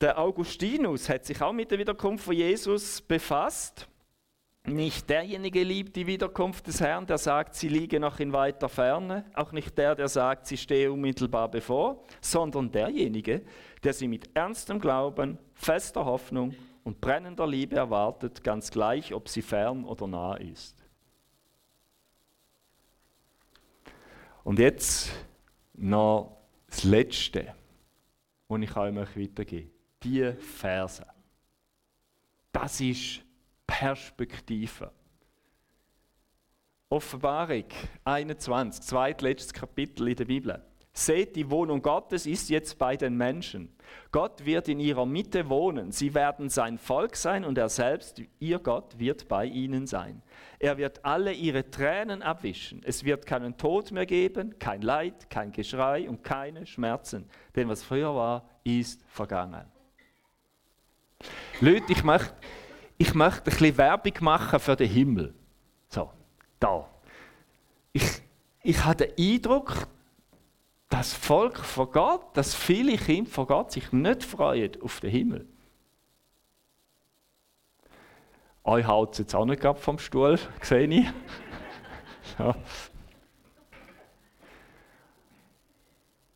Der 0.00 0.18
Augustinus 0.18 1.08
hat 1.08 1.26
sich 1.26 1.40
auch 1.40 1.52
mit 1.52 1.70
der 1.70 1.78
Wiederkunft 1.78 2.24
von 2.24 2.34
Jesus 2.34 3.00
befasst. 3.02 3.86
Nicht 4.66 5.08
derjenige 5.08 5.62
liebt 5.62 5.94
die 5.94 6.08
Wiederkunft 6.08 6.66
des 6.66 6.80
Herrn, 6.80 7.06
der 7.06 7.18
sagt, 7.18 7.54
sie 7.54 7.68
liege 7.68 8.00
noch 8.00 8.18
in 8.18 8.32
weiter 8.32 8.68
Ferne, 8.68 9.24
auch 9.34 9.52
nicht 9.52 9.78
der, 9.78 9.94
der 9.94 10.08
sagt, 10.08 10.46
sie 10.46 10.56
stehe 10.56 10.90
unmittelbar 10.90 11.48
bevor, 11.48 12.02
sondern 12.20 12.72
derjenige, 12.72 13.42
der 13.84 13.92
sie 13.92 14.08
mit 14.08 14.28
ernstem 14.34 14.80
Glauben, 14.80 15.38
fester 15.54 16.04
Hoffnung 16.04 16.52
und 16.82 17.00
brennender 17.00 17.46
Liebe 17.46 17.76
erwartet, 17.76 18.42
ganz 18.42 18.70
gleich, 18.70 19.14
ob 19.14 19.28
sie 19.28 19.42
fern 19.42 19.84
oder 19.84 20.08
nah 20.08 20.34
ist. 20.34 20.76
Und 24.42 24.58
jetzt 24.58 25.12
noch 25.74 26.38
das 26.68 26.82
Letzte, 26.82 27.54
was 28.48 28.60
ich 28.60 28.76
euch 28.76 29.16
weitergebe. 29.16 29.70
Die 30.02 30.32
Verse. 30.32 31.06
Das 32.52 32.80
ist 32.80 33.25
Perspektive. 33.78 34.90
Offenbarung 36.88 37.64
21, 38.04 38.80
zweitletztes 38.82 39.52
Kapitel 39.52 40.08
in 40.08 40.16
der 40.16 40.24
Bibel. 40.24 40.62
Seht, 40.94 41.36
die 41.36 41.50
Wohnung 41.50 41.82
Gottes 41.82 42.24
ist 42.24 42.48
jetzt 42.48 42.78
bei 42.78 42.96
den 42.96 43.18
Menschen. 43.18 43.76
Gott 44.12 44.46
wird 44.46 44.68
in 44.68 44.80
ihrer 44.80 45.04
Mitte 45.04 45.50
wohnen. 45.50 45.92
Sie 45.92 46.14
werden 46.14 46.48
sein 46.48 46.78
Volk 46.78 47.16
sein 47.16 47.44
und 47.44 47.58
er 47.58 47.68
selbst, 47.68 48.22
ihr 48.38 48.60
Gott, 48.60 48.98
wird 48.98 49.28
bei 49.28 49.44
ihnen 49.44 49.86
sein. 49.86 50.22
Er 50.58 50.78
wird 50.78 51.04
alle 51.04 51.34
ihre 51.34 51.70
Tränen 51.70 52.22
abwischen. 52.22 52.80
Es 52.82 53.04
wird 53.04 53.26
keinen 53.26 53.58
Tod 53.58 53.92
mehr 53.92 54.06
geben, 54.06 54.58
kein 54.58 54.80
Leid, 54.80 55.28
kein 55.28 55.52
Geschrei 55.52 56.08
und 56.08 56.24
keine 56.24 56.64
Schmerzen. 56.64 57.28
Denn 57.54 57.68
was 57.68 57.82
früher 57.82 58.14
war, 58.14 58.48
ist 58.64 59.04
vergangen. 59.06 59.66
Leute, 61.60 61.92
ich 61.92 62.02
möchte, 62.02 62.32
ich 62.98 63.14
möchte 63.14 63.40
ein 63.40 63.44
bisschen 63.44 63.78
Werbung 63.78 64.12
machen 64.20 64.58
für 64.58 64.76
den 64.76 64.88
Himmel. 64.88 65.34
So, 65.88 66.10
da. 66.58 66.88
Ich, 67.92 68.22
ich 68.62 68.84
habe 68.84 69.06
den 69.06 69.34
Eindruck, 69.34 69.86
das 70.88 71.12
Volk 71.12 71.58
von 71.58 71.90
Gott, 71.90 72.36
dass 72.36 72.54
viele 72.54 72.96
Kinder 72.96 73.30
von 73.30 73.46
Gott 73.46 73.72
sich 73.72 73.92
nicht 73.92 74.22
freuen 74.22 74.80
auf 74.82 75.00
den 75.00 75.10
Himmel. 75.10 75.46
Euch 78.64 78.86
haut 78.86 79.12
es 79.12 79.18
jetzt 79.18 79.34
auch 79.34 79.44
nicht 79.44 79.62
vom 79.78 79.98
Stuhl, 79.98 80.38
sehe 80.62 80.88
ich. 80.88 81.06
ja. 82.38 82.56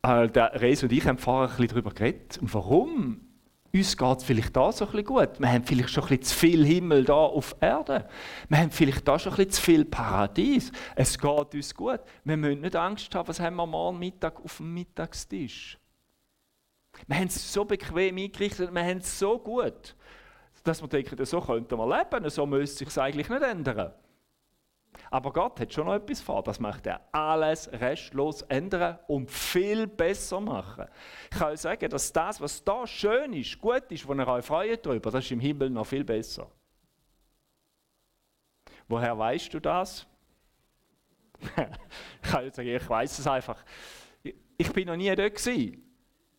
Äh, 0.03 0.29
der 0.29 0.61
Reis 0.61 0.81
und 0.83 0.91
ich 0.91 1.05
haben 1.05 1.17
vorher 1.17 1.49
ein 1.49 1.57
bisschen 1.57 1.67
darüber 1.69 1.91
geredet. 1.91 2.37
Und 2.39 2.53
warum 2.53 3.30
uns 3.73 3.95
geht 3.95 4.17
es 4.17 4.23
vielleicht 4.23 4.55
da 4.55 4.71
so 4.71 4.87
ein 4.87 5.03
gut. 5.03 5.39
Wir 5.39 5.51
haben 5.51 5.63
vielleicht 5.63 5.89
schon 5.89 6.03
ein 6.03 6.09
bisschen 6.09 6.23
zu 6.23 6.35
viel 6.35 6.65
Himmel 6.65 7.05
da 7.05 7.13
auf 7.13 7.55
Erde. 7.61 8.07
Wir 8.49 8.57
haben 8.57 8.71
vielleicht 8.71 9.07
da 9.07 9.17
schon 9.17 9.31
ein 9.33 9.37
bisschen 9.37 9.51
zu 9.51 9.61
viel 9.61 9.85
Paradies. 9.85 10.71
Es 10.95 11.17
geht 11.17 11.53
uns 11.53 11.73
gut. 11.73 12.01
Wir 12.23 12.37
müssen 12.37 12.61
nicht 12.61 12.75
Angst 12.75 13.13
haben, 13.15 13.27
was 13.27 13.39
haben 13.39 13.55
wir 13.55 13.65
morgen 13.65 13.99
Mittag 13.99 14.43
auf 14.43 14.57
dem 14.57 14.73
Mittagstisch. 14.73 15.77
Wir 17.07 17.15
haben 17.15 17.27
es 17.27 17.53
so 17.53 17.63
bequem 17.63 18.17
eingerichtet, 18.17 18.73
wir 18.73 18.83
haben 18.83 18.97
es 18.97 19.17
so 19.17 19.39
gut, 19.39 19.95
dass 20.63 20.81
wir 20.81 20.89
denken, 20.89 21.23
so 21.25 21.39
könnten 21.39 21.77
wir 21.77 21.97
leben, 21.97 22.29
so 22.29 22.45
müsste 22.45 22.83
es 22.83 22.93
sich 22.93 23.01
eigentlich 23.01 23.29
nicht 23.29 23.41
ändern. 23.41 23.93
Aber 25.09 25.33
Gott 25.33 25.59
hat 25.59 25.73
schon 25.73 25.87
noch 25.87 25.95
etwas 25.95 26.21
vor. 26.21 26.43
Das 26.43 26.59
möchte 26.59 26.91
er 26.91 27.01
alles 27.11 27.71
restlos 27.71 28.41
ändern 28.43 28.99
und 29.07 29.29
viel 29.29 29.87
besser 29.87 30.39
machen. 30.39 30.85
Ich 31.31 31.37
kann 31.37 31.51
euch 31.51 31.59
sagen, 31.59 31.89
dass 31.89 32.13
das, 32.13 32.39
was 32.39 32.63
da 32.63 32.85
schön 32.87 33.33
ist, 33.33 33.59
gut 33.59 33.83
ist, 33.89 34.07
wo 34.07 34.13
ihr 34.13 34.27
euch 34.27 34.45
freut 34.45 34.85
darüber, 34.85 35.11
das 35.11 35.25
ist 35.25 35.31
im 35.31 35.39
Himmel 35.39 35.69
noch 35.69 35.85
viel 35.85 36.03
besser. 36.03 36.49
Woher 38.87 39.17
weißt 39.17 39.53
du 39.53 39.59
das? 39.59 40.05
ich 41.41 42.29
kann 42.29 42.45
euch 42.45 42.53
sagen, 42.53 42.67
ich 42.67 42.89
weiß 42.89 43.19
es 43.19 43.27
einfach. 43.27 43.63
Ich 44.57 44.71
bin 44.73 44.87
noch 44.87 44.95
nie 44.95 45.13
dort 45.15 45.35
gewesen, 45.35 45.81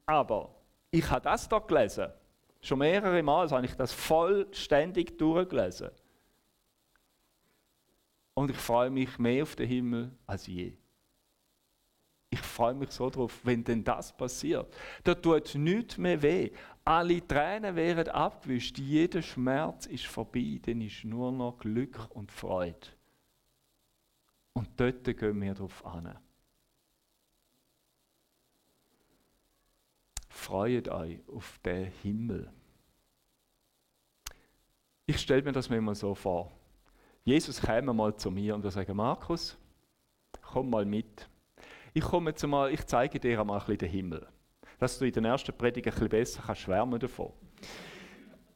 aber 0.06 0.54
ich 0.90 1.10
habe 1.10 1.22
das 1.22 1.48
da 1.48 1.58
gelesen. 1.58 2.08
Schon 2.60 2.78
mehrere 2.78 3.22
Mal 3.22 3.50
habe 3.50 3.66
ich 3.66 3.74
das 3.74 3.92
vollständig 3.92 5.18
durchgelesen. 5.18 5.90
Und 8.34 8.50
ich 8.50 8.56
freue 8.56 8.90
mich 8.90 9.18
mehr 9.18 9.42
auf 9.42 9.56
den 9.56 9.68
Himmel 9.68 10.10
als 10.26 10.46
je. 10.46 10.72
Ich 12.30 12.40
freue 12.40 12.74
mich 12.74 12.90
so 12.92 13.10
drauf, 13.10 13.40
wenn 13.42 13.62
denn 13.62 13.84
das 13.84 14.16
passiert. 14.16 14.74
Da 15.04 15.14
tut 15.14 15.54
nichts 15.54 15.98
mehr 15.98 16.22
weh. 16.22 16.50
Alle 16.82 17.26
Tränen 17.26 17.76
werden 17.76 18.08
abgewischt, 18.08 18.78
jeder 18.78 19.20
Schmerz 19.20 19.84
ist 19.84 20.06
vorbei, 20.06 20.58
dann 20.62 20.80
ist 20.80 21.04
nur 21.04 21.30
noch 21.30 21.58
Glück 21.58 22.10
und 22.10 22.32
Freude. 22.32 22.88
Und 24.54 24.68
dort 24.80 25.04
gehen 25.04 25.40
wir 25.40 25.54
drauf 25.54 25.84
an. 25.84 26.18
Freut 30.28 30.88
euch 30.88 31.20
auf 31.28 31.58
den 31.58 31.92
Himmel. 32.02 32.50
Ich 35.04 35.20
stelle 35.20 35.42
mir 35.42 35.52
das 35.52 35.68
mir 35.68 35.76
immer 35.76 35.94
so 35.94 36.14
vor. 36.14 36.50
Jesus 37.24 37.60
käme 37.60 37.92
mal 37.92 38.16
zu 38.16 38.30
mir 38.30 38.54
und 38.54 38.62
würde 38.62 38.74
sagen, 38.74 38.96
Markus, 38.96 39.56
komm 40.40 40.70
mal 40.70 40.84
mit. 40.84 41.28
Ich 41.94 42.02
komme 42.02 42.30
jetzt 42.30 42.44
mal, 42.46 42.72
ich 42.72 42.84
zeige 42.86 43.20
dir 43.20 43.40
einmal 43.40 43.58
ein 43.58 43.66
bisschen 43.66 43.78
den 43.78 43.90
Himmel. 43.90 44.26
Dass 44.78 44.98
du 44.98 45.06
in 45.06 45.12
der 45.12 45.24
ersten 45.24 45.56
Predigt 45.56 45.86
ein 45.86 45.92
bisschen 45.92 46.08
besser 46.08 46.42
kannst 46.44 46.62
schwärmen 46.62 46.98
davon. 46.98 47.32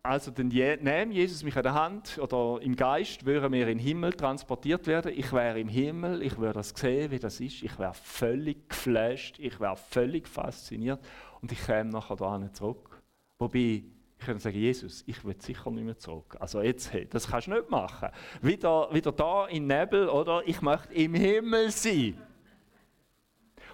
Also 0.03 0.31
dann 0.31 0.49
nehme 0.49 1.13
Jesus 1.13 1.43
mich 1.43 1.57
an 1.57 1.65
der 1.65 1.75
Hand 1.75 2.19
oder 2.19 2.63
im 2.63 2.77
Geist, 2.77 3.27
würden 3.27 3.53
wir 3.53 3.63
in 3.63 3.79
den 3.79 3.79
Himmel 3.79 4.13
transportiert 4.13 4.87
werden. 4.87 5.13
Ich 5.17 5.33
wäre 5.33 5.59
im 5.59 5.69
Himmel, 5.69 6.23
ich 6.23 6.39
würde 6.39 6.55
das 6.55 6.71
sehen, 6.71 7.11
wie 7.11 7.19
das 7.19 7.41
ist. 7.41 7.63
Ich 7.63 7.79
wäre 7.79 7.95
völlig 7.95 8.69
geflasht, 8.69 9.39
ich 9.41 9.59
wäre 9.59 9.77
völlig 9.77 10.29
fasziniert 10.29 11.01
und 11.41 11.51
ich 11.51 11.65
käme 11.65 11.91
nachher 11.91 12.17
da 12.17 12.53
zurück. 12.53 13.03
Wobei 13.39 13.83
ich 14.19 14.25
könnte 14.25 14.43
sagen, 14.43 14.57
Jesus, 14.57 15.05
ich 15.07 15.25
will 15.25 15.37
sicher 15.39 15.71
nicht 15.71 15.85
mehr 15.85 15.99
zurück. 15.99 16.37
Also 16.41 16.63
jetzt, 16.63 16.93
hey, 16.93 17.07
das 17.09 17.29
kannst 17.29 17.49
du 17.49 17.53
nicht 17.53 17.71
machen. 17.71 18.09
Wieder, 18.41 18.93
wieder 18.93 19.13
da 19.13 19.47
in 19.47 19.67
Nebel, 19.67 20.09
oder? 20.09 20.43
Ich 20.47 20.63
möchte 20.63 20.93
im 20.95 21.15
Himmel 21.15 21.71
sein. 21.71 22.21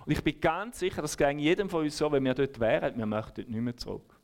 Und 0.05 0.13
ich 0.13 0.23
bin 0.23 0.41
ganz 0.41 0.81
sicher, 0.81 1.01
das 1.01 1.17
ging 1.17 1.39
jedem 1.39 1.71
von 1.71 1.85
uns 1.85 1.97
so, 1.97 2.11
wenn 2.11 2.25
wir 2.25 2.35
dort 2.35 2.59
wären, 2.59 2.99
wir 2.99 3.07
möchten 3.07 3.51
nicht 3.51 3.61
mehr 3.61 3.77
zurück. 3.77 4.19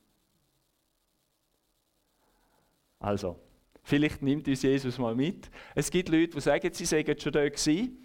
Also, 2.98 3.38
vielleicht 3.84 4.20
nimmt 4.20 4.48
uns 4.48 4.62
Jesus 4.62 4.98
mal 4.98 5.14
mit. 5.14 5.48
Es 5.76 5.88
gibt 5.88 6.08
Leute, 6.08 6.34
die 6.34 6.40
sagen, 6.40 6.68
sie 6.72 6.84
seien 6.84 7.18
schon 7.18 7.32
dort 7.32 7.52
gewesen. 7.52 7.96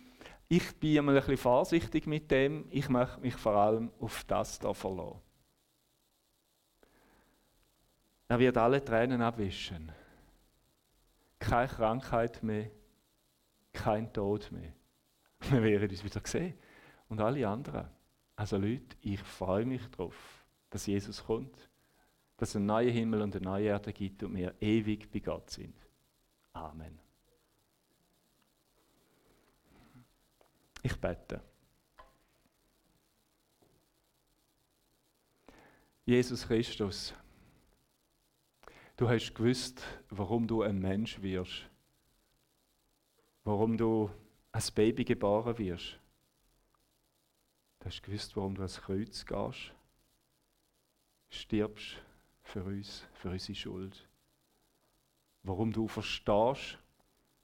Ich 0.48 0.76
bin 0.76 1.00
einmal 1.00 1.16
ein 1.16 1.22
bisschen 1.22 1.38
vorsichtig 1.38 2.06
mit 2.06 2.30
dem. 2.30 2.66
Ich 2.70 2.90
möchte 2.90 3.20
mich 3.22 3.34
vor 3.34 3.54
allem 3.54 3.92
auf 4.00 4.24
das 4.26 4.60
da 4.60 4.72
verlassen. 4.72 5.23
Er 8.28 8.40
wird 8.40 8.58
alle 8.58 8.84
Tränen 8.84 9.22
abwischen. 9.22 9.92
Keine 11.40 11.68
Krankheit 11.68 12.42
mehr, 12.42 12.72
kein 13.72 14.12
Tod 14.12 14.52
mehr. 14.52 14.74
Wir 15.50 15.62
werden 15.62 15.90
uns 15.90 16.04
wieder 16.04 16.22
sehen. 16.24 16.58
Und 17.10 17.20
alle 17.20 17.48
anderen. 17.48 17.88
Also 18.36 18.58
Leute, 18.58 18.98
ich 19.02 19.20
freue 19.20 19.66
mich 19.66 19.86
darauf, 19.92 20.44
dass 20.70 20.86
Jesus 20.86 21.24
kommt, 21.24 21.70
dass 22.38 22.50
es 22.50 22.56
einen 22.56 22.66
neuen 22.66 22.92
Himmel 22.92 23.22
und 23.22 23.36
eine 23.36 23.46
neue 23.46 23.68
Erde 23.68 23.94
gibt 23.94 24.24
und 24.24 24.36
wir 24.36 24.56
ewig 24.60 25.12
bei 25.12 25.20
Gott 25.20 25.50
sind. 25.52 25.76
Amen. 26.54 27.00
Ich 30.82 31.00
bete. 31.00 31.42
Jesus 36.06 36.46
Christus, 36.46 37.14
du 38.98 39.10
hast 39.10 39.34
gewusst, 39.34 39.84
warum 40.10 40.48
du 40.48 40.62
ein 40.62 40.80
Mensch 40.80 41.22
wirst, 41.22 41.70
warum 43.44 43.78
du 43.78 44.10
als 44.52 44.72
Baby 44.72 45.04
geboren 45.04 45.58
wirst. 45.58 46.00
Du 47.80 47.86
hast 47.88 48.04
gewusst, 48.04 48.36
warum 48.38 48.56
du 48.56 48.62
ans 48.62 48.80
Kreuz 48.80 49.26
gehst, 49.26 49.74
stirbst 51.30 52.02
für 52.44 52.64
uns, 52.64 53.04
für 53.14 53.30
unsere 53.30 53.56
Schuld. 53.56 54.08
Warum 55.42 55.74
du 55.74 55.88
verstehst 55.88 56.78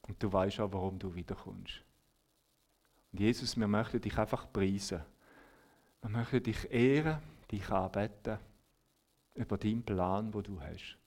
und 0.04 0.22
du 0.24 0.32
weißt 0.32 0.60
auch, 0.62 0.72
warum 0.72 0.98
du 1.00 1.14
wiederkommst. 1.14 1.84
Und 3.12 3.20
Jesus, 3.20 3.58
wir 3.58 3.68
möchten 3.68 4.00
dich 4.00 4.18
einfach 4.18 4.52
preisen. 4.54 5.04
Wir 6.02 6.10
möchten 6.10 6.44
dich 6.44 6.72
ehren, 6.72 7.22
dich 7.52 7.70
anbeten 7.70 8.38
über 9.34 9.58
deinen 9.58 9.84
Plan, 9.84 10.34
wo 10.34 10.42
du 10.42 10.62
hast. 10.62 10.99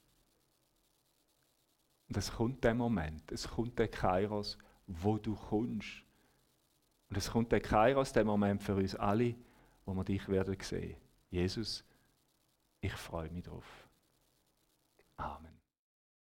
Und 2.13 2.19
es 2.19 2.31
kommt 2.31 2.63
der 2.63 2.75
Moment, 2.75 3.33
es 3.33 3.49
kommt 3.49 3.79
der 3.79 3.89
Kairos, 3.89 4.59
wo 4.87 5.17
du 5.17 5.35
kommst. 5.35 6.05
Und 7.09 7.17
es 7.17 7.31
kommt 7.31 7.51
der 7.51 7.63
Kairos, 7.63 8.13
der 8.13 8.23
Moment 8.23 8.63
für 8.63 8.75
uns 8.75 8.95
alle, 8.95 9.35
wo 9.87 9.95
wir 9.95 10.05
dich 10.05 10.29
werden 10.29 10.55
sehen. 10.61 10.95
Jesus, 11.31 11.83
ich 12.83 12.93
freue 12.93 13.31
mich 13.31 13.45
drauf. 13.45 13.89
Amen. 15.17 15.52